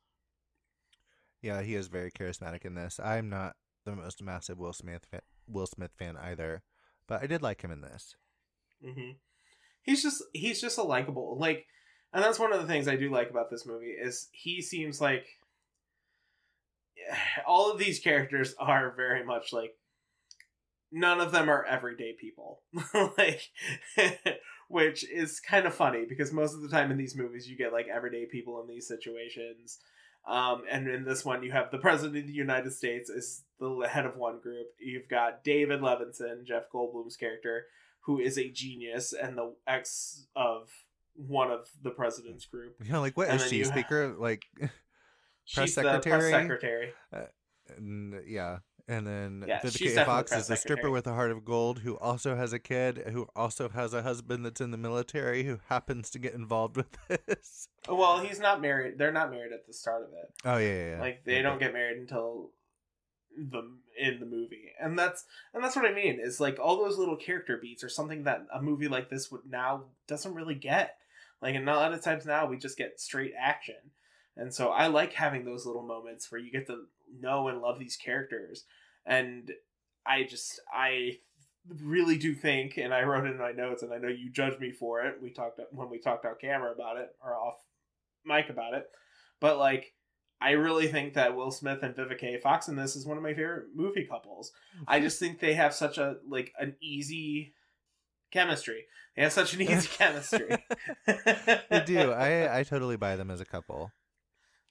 [1.42, 3.00] Yeah, he is very charismatic in this.
[3.00, 6.64] I'm not the most massive Will Smith fa- Will Smith fan either,
[7.08, 8.16] but I did like him in this.
[8.84, 9.12] hmm
[9.82, 11.66] He's just he's just a likable like,
[12.14, 15.00] and that's one of the things I do like about this movie is he seems
[15.00, 15.26] like
[17.48, 19.76] all of these characters are very much like
[20.92, 22.62] none of them are everyday people.
[23.18, 23.42] Like
[24.68, 27.74] which is kind of funny because most of the time in these movies you get
[27.74, 29.80] like everyday people in these situations.
[30.28, 33.88] Um, and in this one you have the president of the united states is the
[33.90, 34.68] head of one group.
[34.80, 37.66] You've got david levinson jeff goldblum's character
[38.02, 40.70] who is a genius and the ex of
[41.28, 44.16] one of the president's group You know, like what And is she speaker?
[44.18, 44.46] Like,
[45.56, 46.02] the secretary?
[46.02, 47.22] press secretary uh,
[47.78, 50.06] and, yeah, and then Yeah, Vivica A.
[50.06, 50.92] Fox press is the stripper secretary.
[50.94, 54.46] with a heart of gold who also has a kid who also has a husband
[54.46, 56.88] that's in the military who happens to get involved with
[57.28, 57.68] this.
[57.88, 60.90] well he's not married they're not married at the start of it Oh yeah, yeah.
[60.96, 61.02] yeah.
[61.02, 61.42] like they Okay.
[61.44, 62.52] don't get married until
[63.38, 63.62] the
[63.98, 67.16] in the movie and that's and that's what i mean is like all those little
[67.16, 70.96] character beats are something that a movie like this would now doesn't really get
[71.42, 73.76] like and a lot of times now we just get straight action
[74.38, 76.86] and so i like having those little moments where you get to
[77.20, 78.66] know and love these characters
[79.06, 79.52] and
[80.06, 81.18] i just i
[81.84, 84.60] really do think and i wrote it in my notes and i know you judged
[84.60, 87.56] me for it we talked when we talked out camera about it or off
[88.26, 88.90] mic about it
[89.40, 89.94] but like
[90.42, 92.40] I really think that Will Smith and Vivica A.
[92.40, 94.52] Fox in this is one of my favorite movie couples.
[94.88, 97.54] I just think they have such a like an easy
[98.32, 98.86] chemistry.
[99.16, 100.50] They have such an easy chemistry.
[101.06, 102.12] they do.
[102.12, 103.92] I I totally buy them as a couple.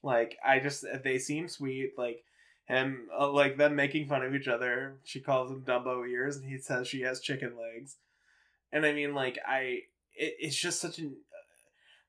[0.02, 1.92] like I just they seem sweet.
[1.98, 2.24] Like
[2.66, 4.98] him uh, like them making fun of each other.
[5.04, 7.96] She calls him Dumbo ears, and he says she has chicken legs.
[8.72, 9.61] And I mean, like I,
[10.14, 11.16] it, it's just such an.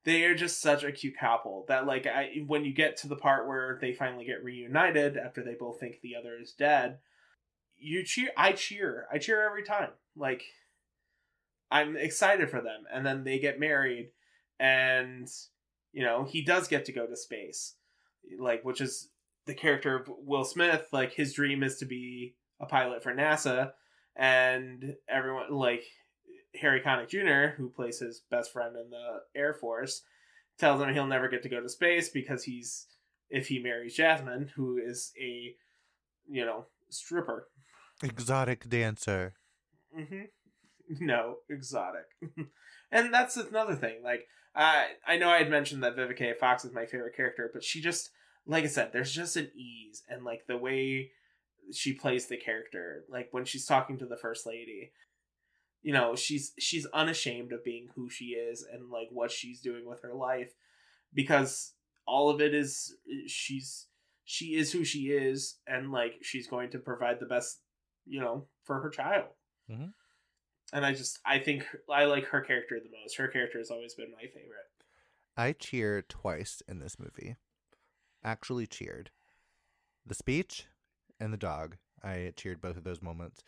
[0.06, 3.18] They are just such a cute couple that, like, I when you get to the
[3.18, 7.00] part where they finally get reunited after they both think the other is dead,
[7.78, 8.30] you cheer.
[8.38, 9.08] I cheer.
[9.12, 9.90] I cheer every time.
[10.16, 10.44] Like,
[11.72, 14.12] I'm excited for them, and then they get married,
[14.60, 15.28] and
[15.92, 17.76] you know he does get to go to space,
[18.40, 19.10] like, which is
[19.46, 23.72] the character of Will Smith, like his dream is to be a pilot for NASA,
[24.16, 25.84] and everyone like
[26.56, 30.04] Harry Connick Jr., who plays his best friend in the Air Force,
[30.58, 32.88] tells him he'll never get to go to space because he's
[33.30, 35.56] if he marries Jasmine, who is a
[36.30, 37.48] you know stripper,
[38.04, 39.34] exotic dancer.
[39.98, 40.26] Mm-hmm.
[41.00, 42.06] No, exotic,
[42.92, 44.02] and that's another thing.
[44.04, 47.64] Like I I know I had mentioned that Vivica Fox is my favorite character, but
[47.64, 48.10] she just
[48.48, 51.12] like I said, there's just an ease and like the way
[51.72, 53.04] she plays the character.
[53.10, 54.92] Like when she's talking to the first lady,
[55.84, 59.86] you know, she's she's unashamed of being who she is and like what she's doing
[59.88, 60.54] with her life
[61.14, 61.74] because
[62.08, 62.96] all of it is
[63.28, 63.88] she's
[64.26, 67.60] she is who she is and like she's going to provide the best,
[68.06, 69.28] you know, for her child.
[69.70, 69.94] Mhm.
[70.74, 73.18] And I just I think I like her character the most.
[73.18, 74.68] Her character has always been my favorite.
[75.36, 77.38] I cheered twice in this movie.
[78.24, 79.12] Actually cheered.
[80.06, 80.66] The speech
[81.20, 81.78] and the dog.
[82.04, 83.42] I cheered both of those moments.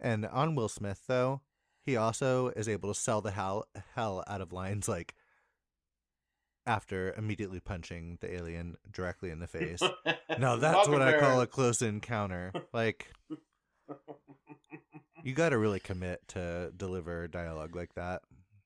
[0.00, 1.42] And on Will Smith though,
[1.84, 5.14] he also is able to sell the hell hell out of lines like
[6.66, 9.80] after immediately punching the alien directly in the face.
[10.36, 12.52] No, that's what I call a close encounter.
[12.72, 13.12] Like
[15.24, 18.22] you got to really commit to deliver dialogue like that.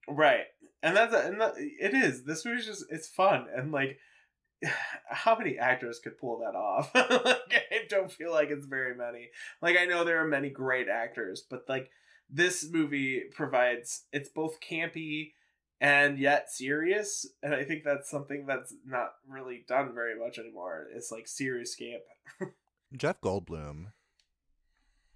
[0.09, 0.45] Right.
[0.83, 2.25] And that's and that, it is.
[2.25, 3.99] This movie's just it's fun and like
[5.09, 6.91] how many actors could pull that off?
[6.95, 9.29] like, I don't feel like it's very many.
[9.63, 11.91] Like I know there are many great actors, but like
[12.29, 15.33] this movie provides it's both campy
[15.81, 20.89] and yet serious, and I think that's something that's not really done very much anymore.
[20.93, 22.03] It's like serious camp.
[22.97, 23.93] Jeff Goldblum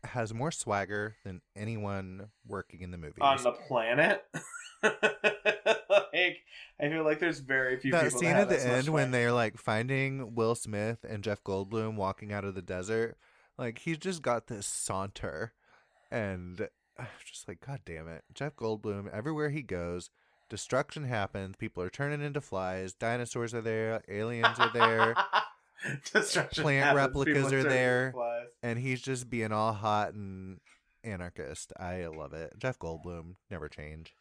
[0.05, 3.21] has more swagger than anyone working in the movie.
[3.21, 4.25] on the planet.
[4.83, 6.43] like
[6.81, 9.33] I feel like there's very few that people scene that at the end when they're
[9.33, 13.17] like finding Will Smith and Jeff Goldblum walking out of the desert,
[13.57, 15.53] like he's just got this saunter,
[16.11, 19.13] and I'm just like, God damn it, Jeff Goldblum!
[19.13, 20.11] Everywhere he goes,
[20.49, 21.57] destruction happens.
[21.57, 22.93] People are turning into flies.
[22.93, 24.03] Dinosaurs are there.
[24.09, 25.15] Aliens are there.
[26.13, 28.13] Destruction Plant replicas are there.
[28.13, 28.47] flies.
[28.63, 30.59] and he's just being all hot and
[31.05, 31.73] anarchist.
[31.79, 32.53] I love it.
[32.59, 34.15] Jeff Goldblum never change.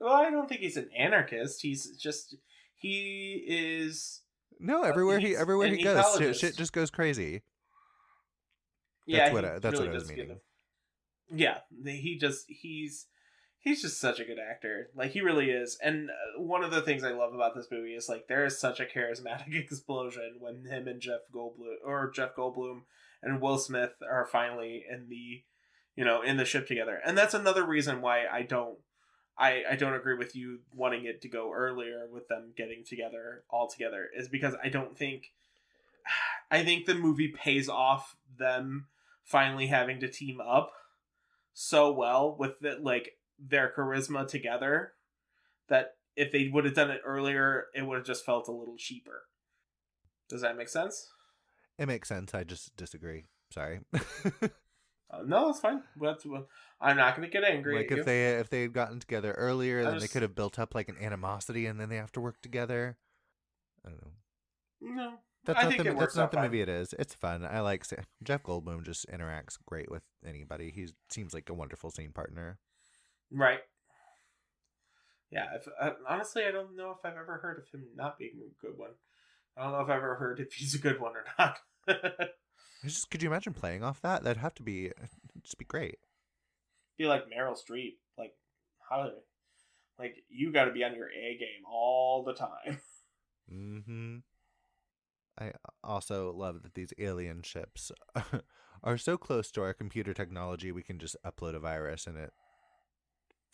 [0.00, 1.62] Well, I don't think he's an anarchist.
[1.62, 2.36] He's just
[2.74, 4.20] he is
[4.60, 6.40] No, everywhere he everywhere he goes, shit, ecologist.
[6.40, 7.42] shit just goes crazy.
[9.06, 9.32] yeah.
[9.32, 10.28] what I- that's really what I was meaning.
[10.30, 10.40] him.
[11.32, 13.06] Yeah, he just he's
[13.66, 14.90] he's just such a good actor.
[14.94, 15.76] Like he really is.
[15.82, 18.56] And uh, one of the things I love about this movie is like there is
[18.56, 22.82] such a charismatic explosion when him and Jeff Goldblum or Jeff Goldblum
[23.22, 25.42] and Will Smith are finally in the
[25.96, 27.00] you know in the ship together.
[27.04, 28.78] And that's another reason why I don't
[29.36, 33.42] I I don't agree with you wanting it to go earlier with them getting together
[33.50, 35.32] all together is because I don't think
[36.52, 38.86] I think the movie pays off them
[39.24, 40.70] finally having to team up
[41.52, 44.92] so well with it like their charisma together
[45.68, 48.76] that if they would have done it earlier, it would have just felt a little
[48.76, 49.22] cheaper.
[50.28, 51.08] Does that make sense?
[51.78, 52.34] It makes sense.
[52.34, 53.24] I just disagree.
[53.50, 53.80] Sorry.
[55.08, 55.82] Uh, no, it's fine.
[56.00, 56.26] That's
[56.80, 57.76] I'm not going to get angry.
[57.76, 58.00] like at you.
[58.00, 60.74] if they if they had gotten together earlier, I then they could have built up
[60.74, 62.96] like an animosity, and then they have to work together.
[63.86, 64.10] I don't know.
[65.04, 65.12] no,
[65.44, 66.46] That's I not think the it that's works not the fine.
[66.46, 66.60] movie.
[66.60, 66.92] It is.
[66.98, 67.44] It's fun.
[67.44, 67.84] I like
[68.24, 68.84] Jeff Goldblum.
[68.84, 70.72] Just interacts great with anybody.
[70.74, 72.58] He seems like a wonderful scene partner.
[73.30, 73.60] Right.
[75.30, 78.34] Yeah, if, uh, honestly, I don't know if I've ever heard of him not being
[78.40, 78.90] a good one.
[79.56, 81.58] I don't know if I've ever heard if he's a good one or not.
[82.84, 84.22] Just could you imagine playing off that?
[84.22, 84.92] That'd have to be
[85.42, 85.96] just be great.
[86.98, 87.94] be like Meryl Streep.
[88.18, 88.32] Like,
[88.88, 89.10] how?
[89.98, 92.78] Like, you got to be on your A game all the time.
[93.52, 94.16] Mm-hmm.
[95.38, 95.52] I
[95.84, 97.92] also love that these alien ships
[98.82, 100.72] are so close to our computer technology.
[100.72, 102.32] We can just upload a virus and it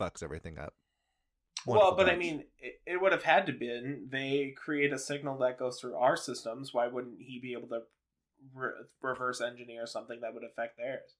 [0.03, 0.75] fucks everything up.
[1.67, 4.99] well, Wonderful but I mean, it, it would have had to been they create a
[4.99, 6.75] signal that goes through our systems.
[6.75, 7.83] Why wouldn't he be able to
[8.55, 11.15] re- reverse engineer something that would affect theirs?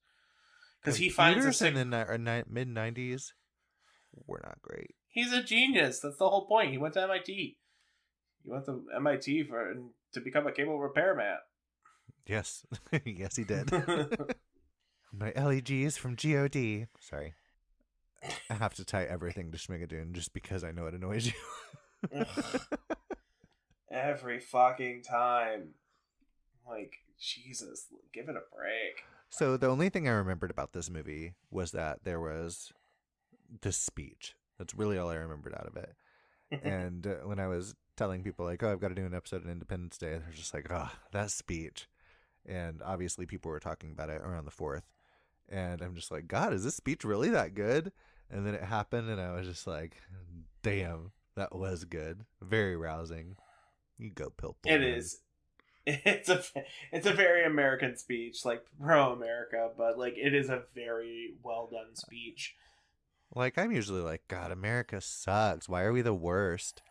[0.81, 3.33] Because he finds a Computers in the ni- mid '90s
[4.27, 4.95] were not great.
[5.09, 6.01] He's a genius.
[6.01, 6.71] That's the whole point.
[6.71, 7.57] He went to MIT.
[8.43, 9.75] He went to MIT for
[10.13, 11.37] to become a cable repairman.
[12.27, 12.67] Yes,
[13.05, 13.71] yes, he did.
[15.13, 16.57] My LEGs from God.
[17.01, 17.35] Sorry,
[18.51, 21.33] I have to tie everything to Schmigadoon just because I know it annoys you.
[23.91, 25.71] Every fucking time.
[26.69, 29.05] Like, Jesus, give it a break.
[29.31, 32.73] So the only thing I remembered about this movie was that there was
[33.63, 34.35] this speech.
[34.59, 35.95] That's really all I remembered out of it.
[36.63, 39.45] and uh, when I was telling people like, "Oh, I've got to do an episode
[39.45, 41.89] on Independence Day," they're just like, "Oh, that speech."
[42.45, 44.85] And obviously, people were talking about it around the fourth,
[45.49, 47.93] and I'm just like, "God, is this speech really that good?"
[48.33, 49.93] And then it happened, and I was just like,
[50.63, 52.25] "Damn, that was good.
[52.41, 53.37] Very rousing."
[53.99, 54.57] You go, Pill.
[54.65, 55.21] It is.
[55.85, 56.41] It's a
[56.93, 61.69] it's a very American speech, like pro America, but like it is a very well
[61.73, 62.55] done speech.
[63.35, 65.69] Like I'm usually like, God, America sucks.
[65.69, 66.83] Why are we the worst?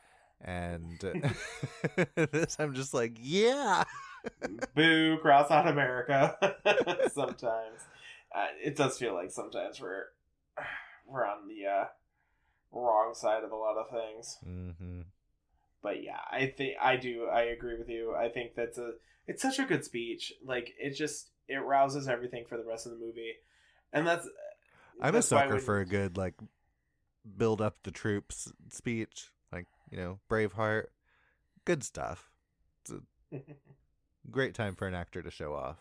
[0.42, 1.00] And
[2.16, 3.86] this, I'm just like, yeah.
[4.76, 6.36] Boo, cross out America.
[7.14, 7.80] sometimes
[8.34, 10.06] uh, it does feel like sometimes we're
[11.12, 11.86] we're on the uh,
[12.72, 14.38] wrong side of a lot of things.
[14.48, 15.02] Mm-hmm.
[15.82, 17.28] But yeah, I think I do.
[17.32, 18.16] I agree with you.
[18.16, 18.94] I think that's a
[19.28, 20.34] it's such a good speech.
[20.46, 23.34] Like it just it rouses everything for the rest of the movie,
[23.92, 24.28] and that's.
[25.02, 26.36] I'm that's a sucker for a good like
[27.38, 30.86] build up the troops speech, like you know, Braveheart,
[31.66, 32.30] good stuff.
[32.82, 33.38] It's a
[34.32, 35.78] great time for an actor to show off.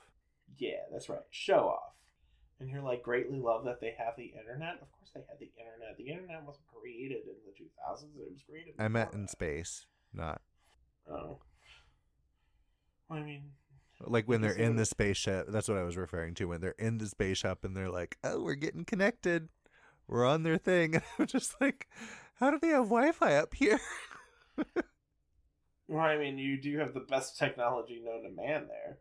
[0.57, 1.20] Yeah, that's right.
[1.31, 1.89] Show off.
[2.61, 4.75] And you're like, greatly love that they have the internet.
[4.83, 5.97] Of course, they had the internet.
[5.97, 8.05] The internet wasn't created in the 2000s.
[8.21, 8.75] It was created.
[8.79, 10.43] I meant in space, not
[11.11, 11.39] Oh.
[13.11, 13.51] I mean,
[14.01, 15.47] like when they're in the spaceship.
[15.49, 16.47] That's what I was referring to.
[16.47, 19.49] When they're in the spaceship and they're like, "Oh, we're getting connected.
[20.07, 21.89] We're on their thing." And I'm just like,
[22.37, 23.81] "How do they have Wi-Fi up here?"
[25.89, 28.99] well, I mean, you do have the best technology known to man there.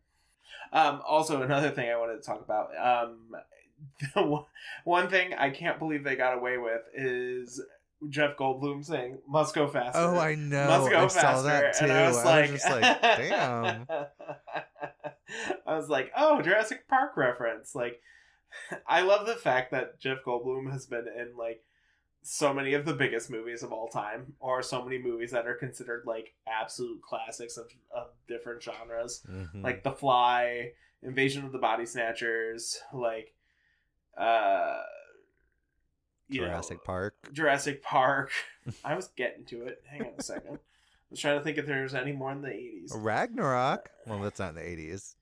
[0.71, 2.69] Um, also, another thing I wanted to talk about.
[2.77, 3.31] Um,
[4.15, 4.45] the one-
[4.83, 7.61] one thing I can't believe they got away with is
[8.09, 10.67] Jeff Goldblum saying "Must go faster." Oh, I know.
[10.67, 11.19] Must go I faster.
[11.19, 11.85] saw that too.
[11.85, 13.85] And I was like, just like, "Damn."
[15.67, 17.75] I was like, oh, Jurassic Park reference.
[17.75, 18.01] Like,
[18.87, 21.61] I love the fact that Jeff Goldblum has been in like
[22.21, 25.55] so many of the biggest movies of all time, or so many movies that are
[25.55, 29.63] considered like absolute classics of, of different genres, Mhm.
[29.63, 30.71] like The Fly,
[31.03, 33.33] Invasion of the Body Snatchers, like,
[34.17, 34.81] uh,
[36.29, 37.15] you know, Jurassic Park.
[37.33, 38.31] Jurassic Park.
[38.85, 39.83] I was getting to it.
[39.89, 40.55] Hang on a second.
[40.55, 42.91] I was trying to think if there's any more in the 80s.
[42.95, 43.89] Ragnarok.
[44.05, 45.15] Well, that's not in the 80s,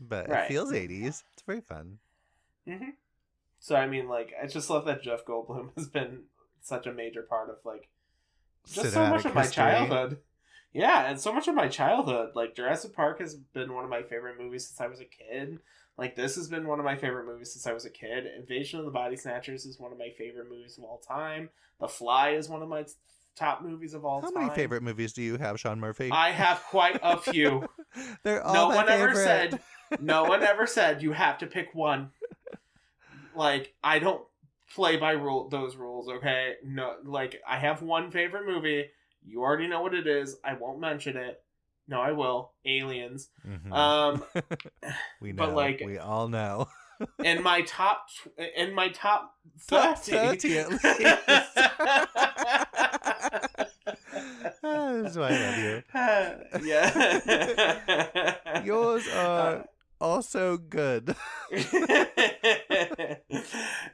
[0.00, 0.44] but Right.
[0.44, 1.24] it feels 80s.
[1.32, 1.98] It's very fun.
[2.66, 2.90] hmm
[3.58, 6.24] So, I mean, like, I just love that Jeff Goldblum has been
[6.60, 7.88] such a major part of, like,
[8.70, 10.22] just so much Cinematic of my childhood.
[10.72, 12.30] Yeah, and so much of my childhood.
[12.34, 15.58] Like, Jurassic Park has been one of my favorite movies since I was a kid.
[15.98, 18.26] Like, this has been one of my favorite movies since I was a kid.
[18.38, 21.50] Invasion of the Body Snatchers is one of my favorite movies of all time.
[21.78, 22.86] The Fly is one of my
[23.36, 24.34] top movies of all How time.
[24.34, 26.10] How many favorite movies do you have, Shawn Murphy?
[26.10, 27.68] I have quite a few.
[28.22, 29.60] They're all no one ever said
[30.00, 32.10] no one ever said you have to pick one
[33.34, 34.22] like i don't
[34.74, 38.86] play by rule those rules okay no like i have one favorite movie
[39.24, 41.42] you already know what it is i won't mention it
[41.88, 43.72] no i will aliens Mhm.
[43.72, 44.24] um
[45.20, 45.46] we know.
[45.46, 46.68] but, like- we all know.
[47.24, 48.06] in my top
[48.56, 49.34] in my top
[49.68, 50.84] Top 30, 30 at least.
[54.64, 55.82] Ah, this why I love you.
[56.68, 59.64] yeah Yours are
[60.00, 61.16] also good.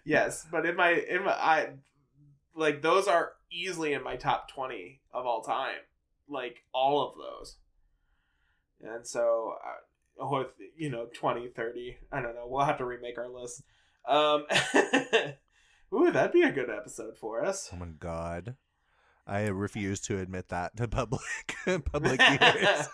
[0.04, 1.68] yes, but in my in my I
[2.54, 5.80] like those are easily in my top 20 of all time.
[6.28, 7.56] Like all of those.
[8.80, 9.54] And so
[10.20, 13.62] uh, with you know 20, 30, I don't know, we'll have to remake our list.
[14.06, 14.44] Um
[15.94, 17.70] Ooh, that'd be a good episode for us.
[17.72, 18.56] Oh my god.
[19.26, 21.20] I refuse to admit that to public
[21.92, 22.88] public ears.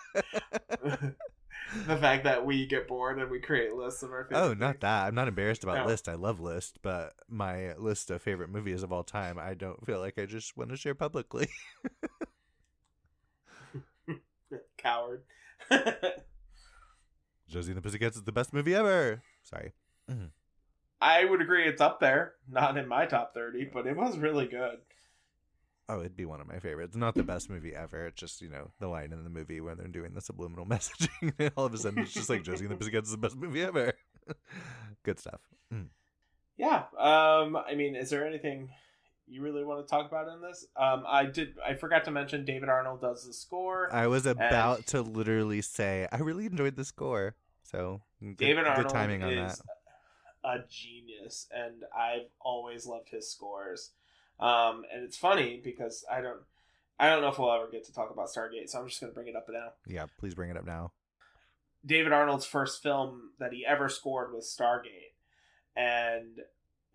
[1.87, 4.79] the fact that we get bored and we create lists of our favorite oh, not
[4.81, 5.07] that.
[5.07, 5.85] I'm not embarrassed about No.
[5.85, 6.07] list.
[6.07, 9.99] I love list, but my list of favorite movies of all time, I don't feel
[9.99, 11.47] like I just want to share publicly.
[14.77, 15.23] Coward.
[17.47, 19.23] Josie and the Pussycats is the best movie ever.
[19.43, 19.73] Sorry.
[20.09, 20.25] Mm-hmm.
[21.01, 22.33] I would agree it's up there.
[22.49, 24.79] Not in my top 30, but it was really good.
[25.87, 26.95] Oh, it'd be one of my favorites.
[26.95, 28.07] Not the best movie ever.
[28.07, 31.33] It's just, you know, the line in the movie when they're doing the subliminal messaging.
[31.37, 33.35] and all of a sudden, it's just like Josie and the Pussycats is the best
[33.35, 33.93] movie ever.
[35.03, 35.41] Good stuff.
[35.73, 35.87] Mm.
[36.57, 36.83] Yeah.
[36.97, 38.69] Um, I mean, is there anything
[39.27, 40.65] you really want to talk about in this?
[40.75, 41.55] Um, I did.
[41.63, 43.93] I forgot to mention David Arnold does the score.
[43.93, 47.35] I was about to literally say, I really enjoyed the score.
[47.63, 49.65] So good, David Arnold good timing on is that.
[50.43, 53.91] a genius, and I've always loved his scores.
[54.39, 56.41] Um, and it's funny because I don't,
[56.99, 59.11] I don't know if we'll ever get to talk about Stargate, so I'm just going
[59.11, 59.73] to bring it up now.
[59.87, 60.91] Yeah, please bring it up now.
[61.85, 65.13] David Arnold's first film that he ever scored was Stargate,
[65.75, 66.39] and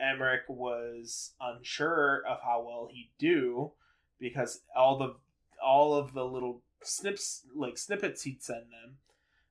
[0.01, 3.73] Emmerich was unsure of how well he'd do
[4.19, 5.15] because all the
[5.63, 8.97] all of the little snips like snippets he'd send them,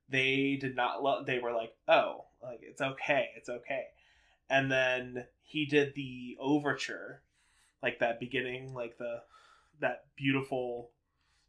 [0.09, 1.25] they did not love.
[1.25, 3.85] They were like, "Oh, like it's okay, it's okay,"
[4.49, 7.21] and then he did the overture,
[7.83, 9.21] like that beginning, like the
[9.81, 10.91] that beautiful.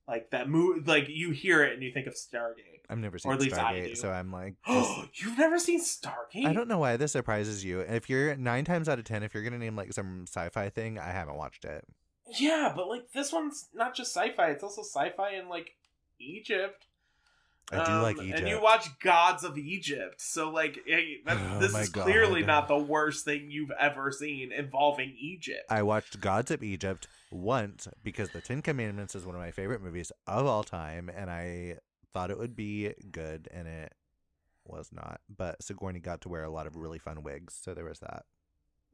[0.08, 2.80] Like that move, like you hear it and you think of Stargate.
[2.88, 3.94] I've never Or seen at least I Stargate, do.
[3.94, 6.46] so I'm like, just- You've never seen Stargate?
[6.46, 7.82] I don't know why this surprises you.
[7.82, 10.68] and If you're nine times out of ten, if you're gonna name like some sci-fi
[10.68, 11.86] thing, I haven't watched it.
[12.40, 15.76] Yeah, but like this one's not just sci-fi; it's also sci-fi in like
[16.18, 16.86] Egypt.
[17.72, 18.40] I do Um, like Egypt.
[18.40, 22.78] And you watch Gods of Egypt, so like hey, Oh this is clearly not the
[22.78, 25.64] worst thing you've ever seen involving Egypt.
[25.70, 29.82] I watched Gods of Egypt once because The Ten Commandments is one of my favorite
[29.82, 31.76] movies of all time, and I
[32.12, 33.94] thought it would be good, and it
[34.64, 35.20] was not.
[35.28, 38.24] But Sigourney got to wear a lot of really fun wigs, so there was that.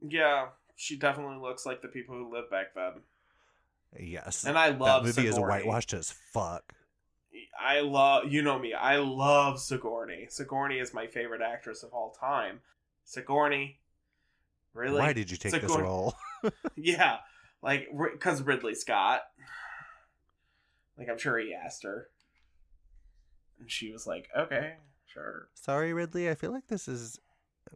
[0.07, 3.01] yeah, she definitely looks like the people who lived back then.
[3.99, 6.73] Yes, And I love that movie is whitewashed as fuck.
[7.59, 8.73] I love you know me.
[8.73, 10.27] I love Sigourney.
[10.29, 12.61] Sigourney is my favorite actress of all time.
[13.03, 13.79] Sigourney,
[14.73, 14.99] really?
[14.99, 16.15] Why did you take this role?
[16.75, 17.17] Yeah,
[17.63, 19.21] like because Ridley Scott.
[20.97, 22.09] Like I'm sure he asked her,
[23.59, 24.75] and she was like, "Okay,
[25.05, 26.29] sure." Sorry, Ridley.
[26.29, 27.19] I feel like this is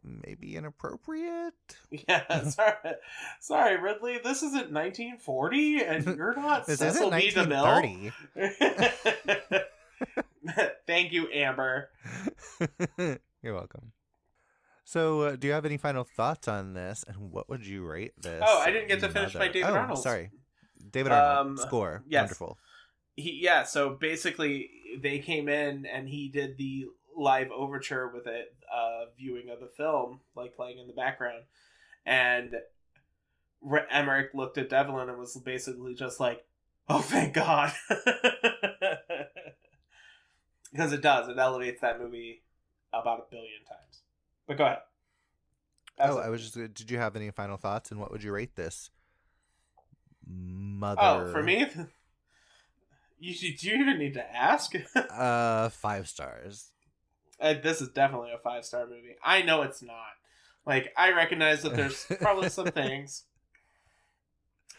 [0.02, 1.54] maybe inappropriate.
[1.90, 2.74] Yeah, sorry,
[3.40, 4.18] sorry, Ridley.
[4.22, 7.50] This isn't 1940, and you're not This Cecil isn't B.
[7.50, 8.12] DeMille.
[8.34, 9.64] 1930.
[10.86, 11.90] Thank you, Amber.
[13.42, 13.92] You're welcome.
[14.84, 17.04] So, uh, do you have any final thoughts on this?
[17.08, 18.42] And what would you rate this?
[18.44, 20.02] Oh, I didn't get to finish my David oh, Arnold's.
[20.02, 20.30] Sorry,
[20.90, 22.02] David Arnold Um, score.
[22.06, 22.22] yes.
[22.22, 22.58] Wonderful.
[23.14, 23.62] He yeah.
[23.62, 24.70] So basically,
[25.00, 26.86] they came in and he did the
[27.16, 28.44] live overture with a
[28.74, 31.44] uh, viewing of the film, like playing in the background,
[32.04, 32.54] and
[33.60, 36.44] Re- Emmerich looked at Devlin and was basically just like,
[36.88, 37.72] "Oh, thank God,"
[40.72, 41.28] because it does.
[41.28, 42.42] It elevates that movie
[42.92, 44.02] about a billion times.
[44.46, 44.78] But go ahead.
[45.98, 46.74] Oh, I was just.
[46.74, 47.90] Did you have any final thoughts?
[47.90, 48.90] And what would you rate this?
[50.26, 51.00] Mother.
[51.00, 51.66] Oh, for me,
[53.18, 54.72] you do you even need to ask?
[54.94, 56.71] uh, five stars.
[57.42, 59.16] Uh, this is definitely a five star movie.
[59.22, 59.96] I know it's not.
[60.64, 63.24] Like I recognize that there's probably some things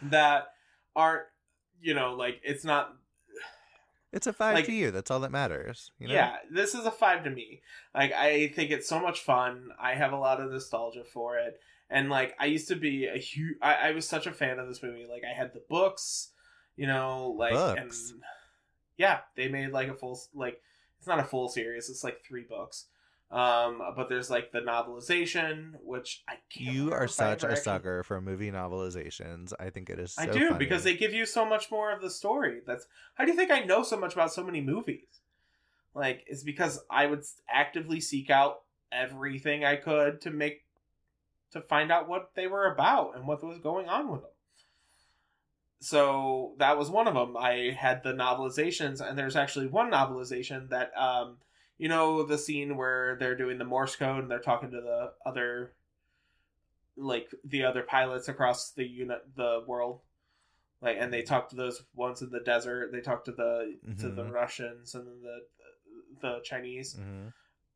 [0.03, 0.47] that
[0.95, 1.24] aren't,
[1.82, 2.93] you know, like it's not.
[4.11, 4.91] It's a five Like- to you.
[4.91, 5.91] That's all that matters.
[5.97, 6.14] You know?
[6.14, 7.61] Yeah, this is a five to me.
[7.95, 9.70] Like I think it's so much fun.
[9.80, 11.59] I have a lot of nostalgia for it,
[11.89, 13.57] and like I used to be a huge.
[13.61, 15.05] I, I was such a fan of this movie.
[15.09, 16.30] Like I had the books,
[16.78, 18.11] you know, like Books?
[18.11, 18.22] and
[18.97, 20.61] yeah, they made like a full like
[21.03, 21.89] it's not a full series.
[21.89, 22.85] It's like three books.
[23.29, 26.73] Um, but there's like the novelization, which I can't.
[26.73, 29.51] You are such a sucker for movie novelizations.
[29.59, 30.13] I think it is.
[30.13, 30.59] So I do funny.
[30.59, 32.61] because they give you so much more of the story.
[32.65, 35.19] That's how do you think I know so much about so many movies?
[35.93, 40.63] Like it's because I would actively seek out everything I could to make
[41.51, 44.31] to find out what they were about and what was going on with them.
[45.84, 47.36] So that was one of them.
[47.36, 51.39] I had the novelizations, and there's actually one novelization that, um,
[51.77, 55.11] you know, the scene where they're doing the Morse code and they're talking to the
[55.25, 55.73] other,
[56.95, 59.99] like the other pilots across the unit, the world,
[60.81, 62.93] like, and they talk to those ones in the desert.
[62.93, 64.23] They talk to the to the.
[64.23, 65.39] Russians and the
[66.21, 67.34] the Chinese Mhm.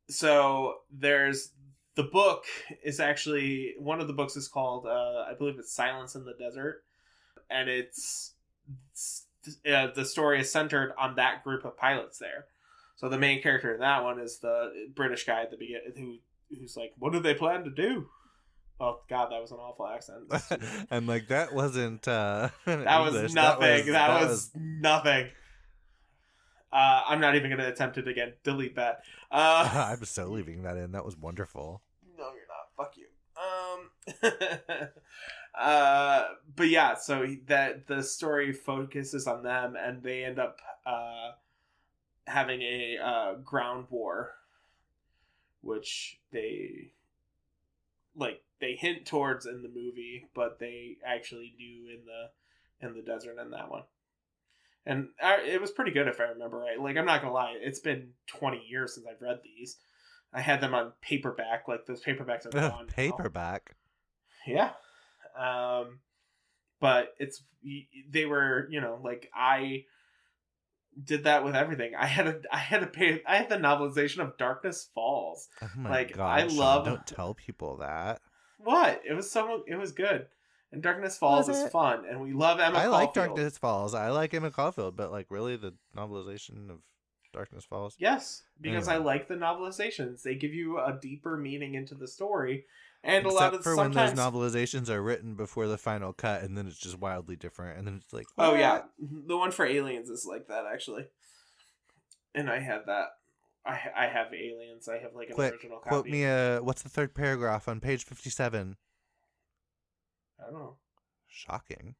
[0.07, 1.51] so there's
[1.95, 2.45] the book
[2.83, 6.33] is actually one of the books is called uh, i believe it's silence in the
[6.35, 6.85] desert
[7.49, 8.33] and it's,
[8.91, 9.25] it's
[9.71, 12.45] uh, the story is centered on that group of pilots there
[12.95, 16.17] so the main character in that one is the british guy at the beginning who
[16.59, 18.07] who's like what do they plan to do
[18.81, 20.23] oh god that was an awful accent
[20.91, 22.07] I'm like that wasn't.
[22.07, 23.33] uh that was English.
[23.33, 25.27] nothing that was, nothing
[26.73, 30.63] uh, i'm not even going to attempt it again delete that uh, I'm so leaving
[30.63, 30.93] that in.
[30.93, 31.81] That was wonderful.
[32.17, 32.69] No, you're not.
[32.77, 33.07] Fuck you.
[34.31, 34.87] Um.
[35.59, 36.25] Uh.
[36.55, 41.31] But yeah, so that the story focuses on them, and they end up uh
[42.25, 44.35] having a uh, ground war,
[45.61, 46.91] which they
[48.15, 53.01] like they hint towards in the movie, but they actually do in the in the
[53.01, 53.83] desert in that one.
[54.85, 56.79] And it was pretty good if I remember right.
[56.79, 59.77] Like I'm not gonna lie, it's been 20 years since I've read these,
[60.33, 61.67] I had them on paperback.
[61.67, 62.85] Like those paperbacks are gone.
[62.87, 62.93] now.
[62.95, 63.75] Paperback.
[64.45, 64.71] Yeah.
[65.37, 65.99] Um,
[66.79, 67.43] but it's
[68.09, 69.83] they were you know like I
[71.03, 71.93] did that with everything.
[71.97, 75.47] I had a I had a pay I had the novelization of Darkness Falls.
[75.61, 76.39] Oh my Like, god!
[76.39, 78.19] I love- Don't tell people that.
[78.57, 79.01] What?
[79.07, 80.27] It was so it was good.
[80.71, 82.77] And Darkness Falls Was is fun, and we love Emma.
[82.77, 83.93] I like Darkness Falls.
[83.93, 86.79] I like Emma Caulfield, but like really the novelization of
[87.31, 87.95] Darkness Falls.
[87.99, 90.23] Yes, because I like the novelizations.
[90.23, 92.65] They give you a deeper meaning into the story,
[93.03, 96.57] and a lot of for when those novelizations are written before the final cut, and
[96.57, 99.27] then it's just wildly different, and then it's like, oh yeah, mm-hmm.
[99.27, 101.05] the one for aliens is like that actually.
[102.35, 103.07] And I had that.
[103.65, 104.87] I I have aliens.
[104.87, 105.89] I have like an Quick, original copy.
[105.89, 106.23] quote me.
[106.23, 108.77] a what's the third paragraph on page fifty-seven?
[110.39, 110.77] I don't know.
[111.27, 111.95] Shocking.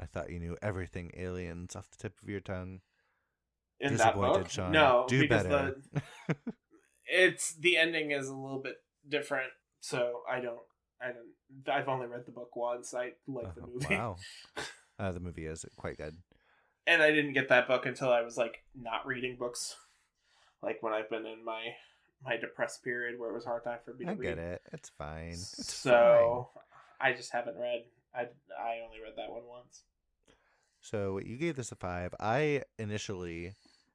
[0.00, 2.80] I thought you knew everything aliens off the tip of your tongue.
[3.80, 4.72] In that book, Shawn.
[4.72, 5.76] no, Do because better.
[5.92, 6.02] the
[7.06, 8.76] it's the ending is a little bit
[9.08, 9.50] different.
[9.80, 10.60] So I don't.
[11.00, 11.74] I don't.
[11.74, 12.92] I've only read the book once.
[12.94, 13.94] I like the Oh, movie.
[13.96, 14.16] Wow.
[15.00, 16.16] Uh, the movie is quite good.
[16.84, 19.76] and I didn't get that book until I was like not reading books,
[20.60, 21.62] like when I've been in my
[22.24, 24.22] my depressed period where it was hard time for me to I read.
[24.36, 24.62] get it.
[24.72, 25.28] It's fine.
[25.34, 26.48] It's so
[27.00, 27.84] I just haven't read.
[28.12, 28.22] I
[28.60, 29.84] I only read that one once.
[30.80, 32.12] So you gave this a five.
[32.18, 33.54] I initially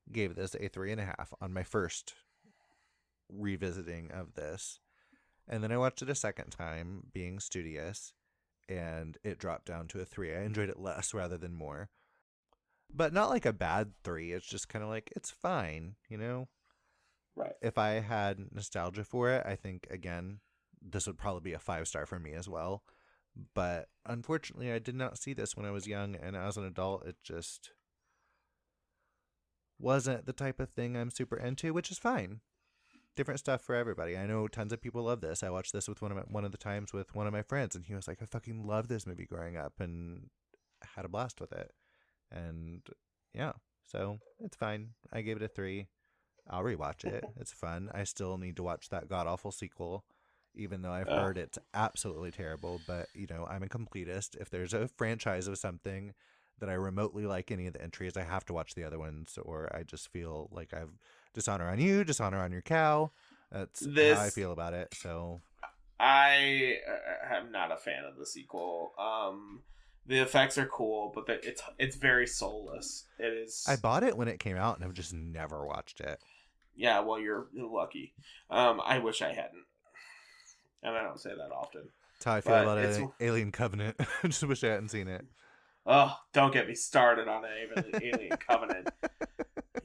[0.10, 2.14] gave this a three and a half on my first
[3.30, 4.80] revisiting of this.
[5.48, 8.14] And then I watched it a second time, being studious,
[8.70, 10.34] and it dropped down to a three.
[10.34, 11.90] I enjoyed it less rather than more.
[12.94, 14.32] But not like a bad three.
[14.32, 16.48] It's just kind of like, it's fine, you know?
[17.36, 17.54] Right.
[17.62, 20.40] If I had nostalgia for it, I think, again,
[20.82, 22.84] this would probably be a five star for me as well.
[23.56, 27.08] But unfortunately, I did not see this when I was young, and as an adult,
[27.08, 27.72] it just
[29.80, 32.42] wasn't the type of thing I'm super into, which is fine.
[33.16, 34.18] Different stuff for everybody.
[34.18, 35.44] I know tons of people love this.
[35.44, 37.44] I watched this with one of my, one of the times with one of my
[37.44, 40.30] friends, and he was like, "I fucking love this movie growing up," and
[40.96, 41.72] had a blast with it.
[42.32, 42.82] And
[43.34, 43.54] yeah,
[43.84, 44.90] so it's fine.
[45.12, 45.88] I gave it a three.
[46.50, 47.24] I'll rewatch it.
[47.40, 47.90] It's fun.
[47.94, 50.06] I still need to watch that god awful sequel,
[50.56, 52.82] even though I've heard it's absolutely terrible.
[52.88, 54.36] But you know, I'm a completist.
[54.40, 56.14] If there's a franchise of something
[56.60, 59.38] that I remotely like any of the entries, I have to watch the other ones,
[59.42, 60.98] or I just feel like I've
[61.34, 63.12] dishonor on you, dishonor on your cow.
[63.52, 64.94] That's how I feel about it.
[64.96, 65.42] So
[66.00, 68.94] I uh, am not a fan of the sequel.
[68.98, 69.62] Um,
[70.06, 73.06] the effects are cool, but the, it's it's very soulless.
[73.20, 73.64] It is.
[73.68, 76.20] I bought it when it came out, and I've just never watched it.
[76.76, 78.14] yeah, well, you're, you're lucky.
[78.50, 79.66] Um, I wish I hadn't,
[80.82, 81.84] and I don't say that often.
[82.20, 83.96] That's how I feel about A- Alien Covenant.
[84.24, 85.26] I just wish I hadn't seen it.
[85.86, 87.44] Oh, don't get me started on
[88.02, 88.90] Alien Covenant.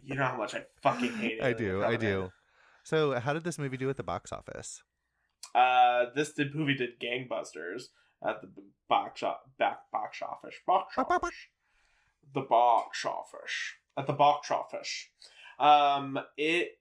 [0.08, 1.44] You know how much I fucking hate it.
[1.44, 2.32] I do, I do.
[2.82, 4.82] So, how did this movie do at the box office?
[5.54, 7.84] Uh, this did, movie did gangbusters
[8.26, 8.48] at the
[8.88, 11.30] box shop, back box office, box office,
[12.34, 15.08] the box office at the box office.
[15.58, 16.78] Um, it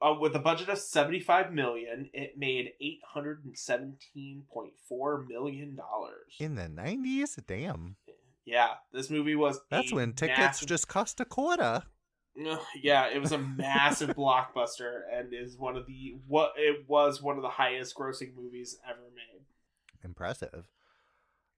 [0.00, 4.74] uh, with a budget of seventy five million, it made eight hundred and seventeen point
[4.88, 6.36] four million dollars.
[6.38, 7.38] In the 90s?
[7.46, 7.96] Damn.
[8.44, 9.60] Yeah, this movie was.
[9.70, 11.82] That's when tickets massive- just cost a quarter.
[12.82, 17.36] Yeah, it was a massive blockbuster and is one of the what it was one
[17.36, 19.42] of the highest grossing movies ever made.
[20.04, 20.68] Impressive.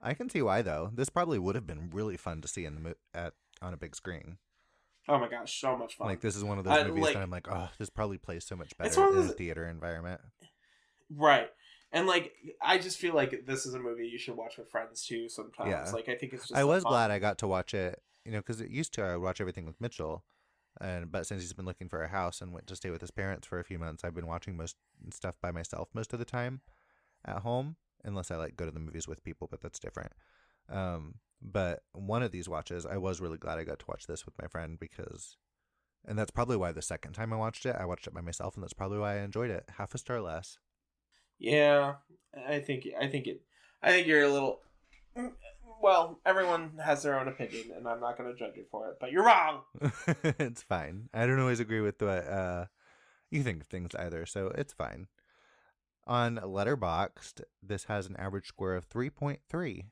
[0.01, 0.90] I can see why though.
[0.93, 3.77] This probably would have been really fun to see in the mo- at on a
[3.77, 4.39] big screen.
[5.09, 6.09] Oh my gosh, so much fun.
[6.09, 8.19] Like this is one of those I- movies like- that I'm like, oh, this probably
[8.19, 10.20] plays so much better in a theater environment.
[11.11, 11.49] Right.
[11.93, 15.05] And like I just feel like this is a movie you should watch with friends
[15.07, 15.70] too sometimes.
[15.70, 15.90] Yeah.
[15.93, 18.32] Like I think it's just I was fun- glad I got to watch it, you
[18.32, 20.24] know, because it used to I would watch everything with Mitchell,
[20.81, 23.11] and but since he's been looking for a house and went to stay with his
[23.11, 24.77] parents for a few months, I've been watching most
[25.12, 26.61] stuff by myself most of the time
[27.24, 30.12] at home, unless I like go to the movies with people, but that's different.
[30.69, 34.24] Um, but one of these watches, I was really glad I got to watch this
[34.24, 35.36] with my friend because,
[36.07, 38.55] and that's probably why the second time I watched it, I watched it by myself,
[38.55, 39.69] and that's probably why I enjoyed it.
[39.77, 40.59] Half a star less.
[41.39, 41.94] Yeah.
[42.49, 43.43] I think I think it
[43.82, 44.61] I think you're a little
[45.82, 49.10] well, everyone has their own opinion and I'm not gonna judge you for it, but
[49.10, 49.62] you're wrong.
[50.38, 51.09] it's fine.
[51.12, 52.66] I don't always agree with what uh,
[53.30, 55.09] you think of things either, so it's fine.
[56.06, 59.84] On Letterboxd, this has an average score of 3.3,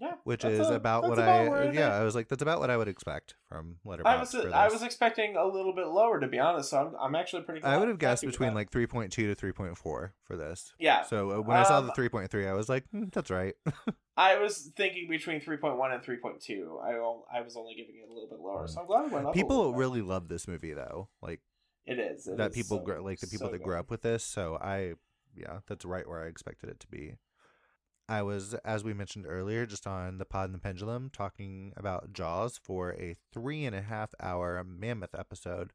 [0.00, 0.14] Yeah.
[0.24, 2.76] which is a- about what about I yeah, I was like that's about what I
[2.76, 4.06] would expect from Letterboxd.
[4.06, 7.14] I was I was expecting a little bit lower to be honest, so I'm, I'm
[7.14, 7.62] actually pretty.
[7.62, 10.72] I would have guessed between like 3.2 to 3.4 for this.
[10.78, 11.02] yeah.
[11.02, 13.54] So uh, when I saw Um, the 3.3, I was like, hmm, that's right.
[14.16, 16.84] I was thinking between 3.1 and 3.2.
[16.84, 19.26] I I was only giving it a little bit lower, so I'm glad I went
[19.26, 19.34] up.
[19.34, 21.08] People really love this movie though.
[21.22, 21.40] Like
[21.86, 24.02] It is it that is people so- like the people so that grew up with
[24.02, 24.24] this.
[24.24, 24.94] So I,
[25.36, 27.14] yeah, that's right where I expected it to be.
[28.08, 32.12] I was, as we mentioned earlier, just on the Pod and the Pendulum, talking about
[32.12, 35.72] Jaws for a three and a half hour mammoth episode,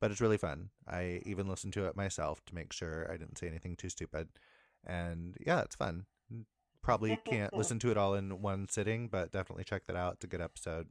[0.00, 0.70] but it's really fun.
[0.88, 4.28] I even listened to it myself to make sure I didn't say anything too stupid,
[4.84, 6.06] and yeah, it's fun.
[6.82, 10.14] Probably can't listen to it all in one sitting, but definitely check that out.
[10.14, 10.88] It's a good episode.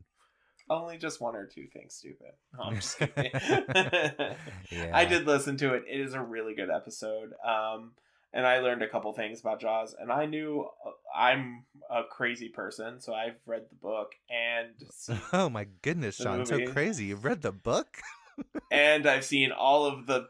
[0.70, 2.34] Only just one or two things stupid.
[2.56, 3.32] No, I'm just kidding.
[4.72, 5.84] Yeah, I did listen to it.
[5.90, 7.32] It is a really good episode.
[7.44, 7.94] Um,
[8.34, 9.96] and I learned a couple things about Jaws.
[10.00, 15.50] And I knew uh, I'm a crazy person, so I've read the book and Oh
[15.50, 16.46] my goodness, Shawn!
[16.46, 17.06] So crazy.
[17.06, 17.98] You've read the book?
[18.72, 20.28] and I've seen all of the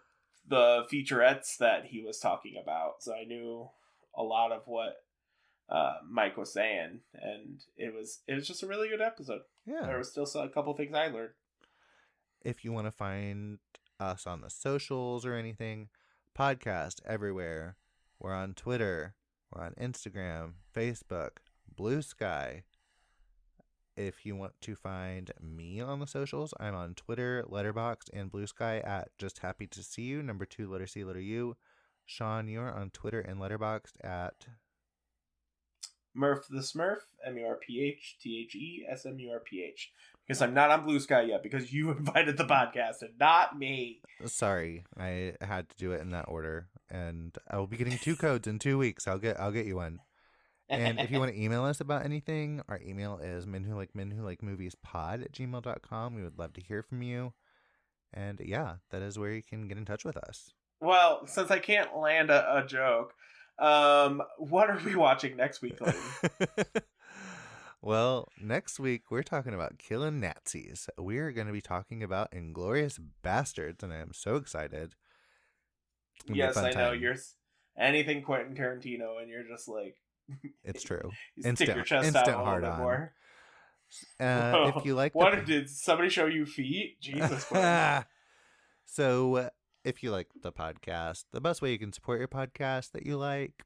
[0.48, 3.04] the featurettes that he was talking about.
[3.04, 3.70] So I knew
[4.18, 4.96] a lot of what
[5.70, 9.42] uh, Mike was saying, and it was it was just a really good episode.
[9.66, 9.82] Yeah.
[9.86, 11.34] There was still a couple things I learned.
[12.44, 13.60] if you want to find
[14.00, 15.90] us on the socials or anything,
[16.38, 17.76] podcast everywhere.
[18.20, 19.16] We're on Twitter,
[19.50, 21.38] we're on Instagram, Facebook,
[21.74, 22.64] Bluesky.
[23.96, 28.86] If you want to find me on the socials, I'm on Twitter, Letterboxd, and Bluesky
[28.86, 30.22] at just happy to see you.
[30.22, 31.56] Number two, letter C, letter U.
[32.06, 34.48] Shawn, you're on Twitter and Letterboxd at
[36.14, 39.40] Murph the Smurf, M U R P H T H E S M U R
[39.40, 39.92] P H.
[40.30, 44.02] Because I'm not on Bluesky yet because you invited the podcast and not me.
[44.28, 48.16] Sorry, I had to do it in that order, and I will be getting two
[48.16, 49.08] codes in two weeks.
[49.08, 50.02] I'll get I'll get you one.
[50.70, 53.96] And if you want to email us about anything, our email is men who like
[53.96, 56.14] men who like movies pod at gmail.com.
[56.14, 57.34] We would love to hear from you.
[58.14, 60.54] And yeah, that is where you can get in touch with us.
[60.80, 63.16] well, since I can't land a, a joke,
[63.58, 65.80] um, what are we watching next week?
[67.82, 70.90] well, next week we're talking about killing Nazis.
[70.98, 74.96] We're going to be talking about Inglourious Basterds, and I am so excited.
[76.16, 77.16] It's gonna be a yes, I know you're
[77.78, 79.96] anything Quentin Tarantino, and you're just like
[80.64, 81.12] It's true.
[81.36, 82.78] you Instant- stick your chest instant out a little hard on.
[82.80, 83.14] more.
[84.20, 87.00] Uh, if you like, the what did somebody show you feet?
[87.02, 88.06] Jesus, Quentin.
[88.86, 89.50] so, uh,
[89.84, 93.18] if you like the podcast, the best way you can support your podcast that you
[93.18, 93.64] like,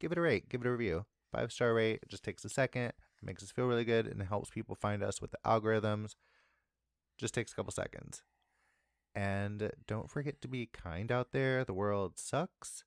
[0.00, 1.04] give it a rate, give it a review.
[1.32, 2.00] Five star rate.
[2.02, 2.92] It just takes a second.
[3.22, 6.14] It makes us feel really good and helps people find us with the algorithms.
[7.18, 8.22] Just takes a couple seconds.
[9.14, 11.64] And don't forget to be kind out there.
[11.64, 12.84] The world sucks.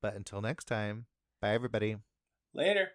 [0.00, 1.06] But until next time,
[1.40, 1.96] bye everybody.
[2.54, 2.92] later.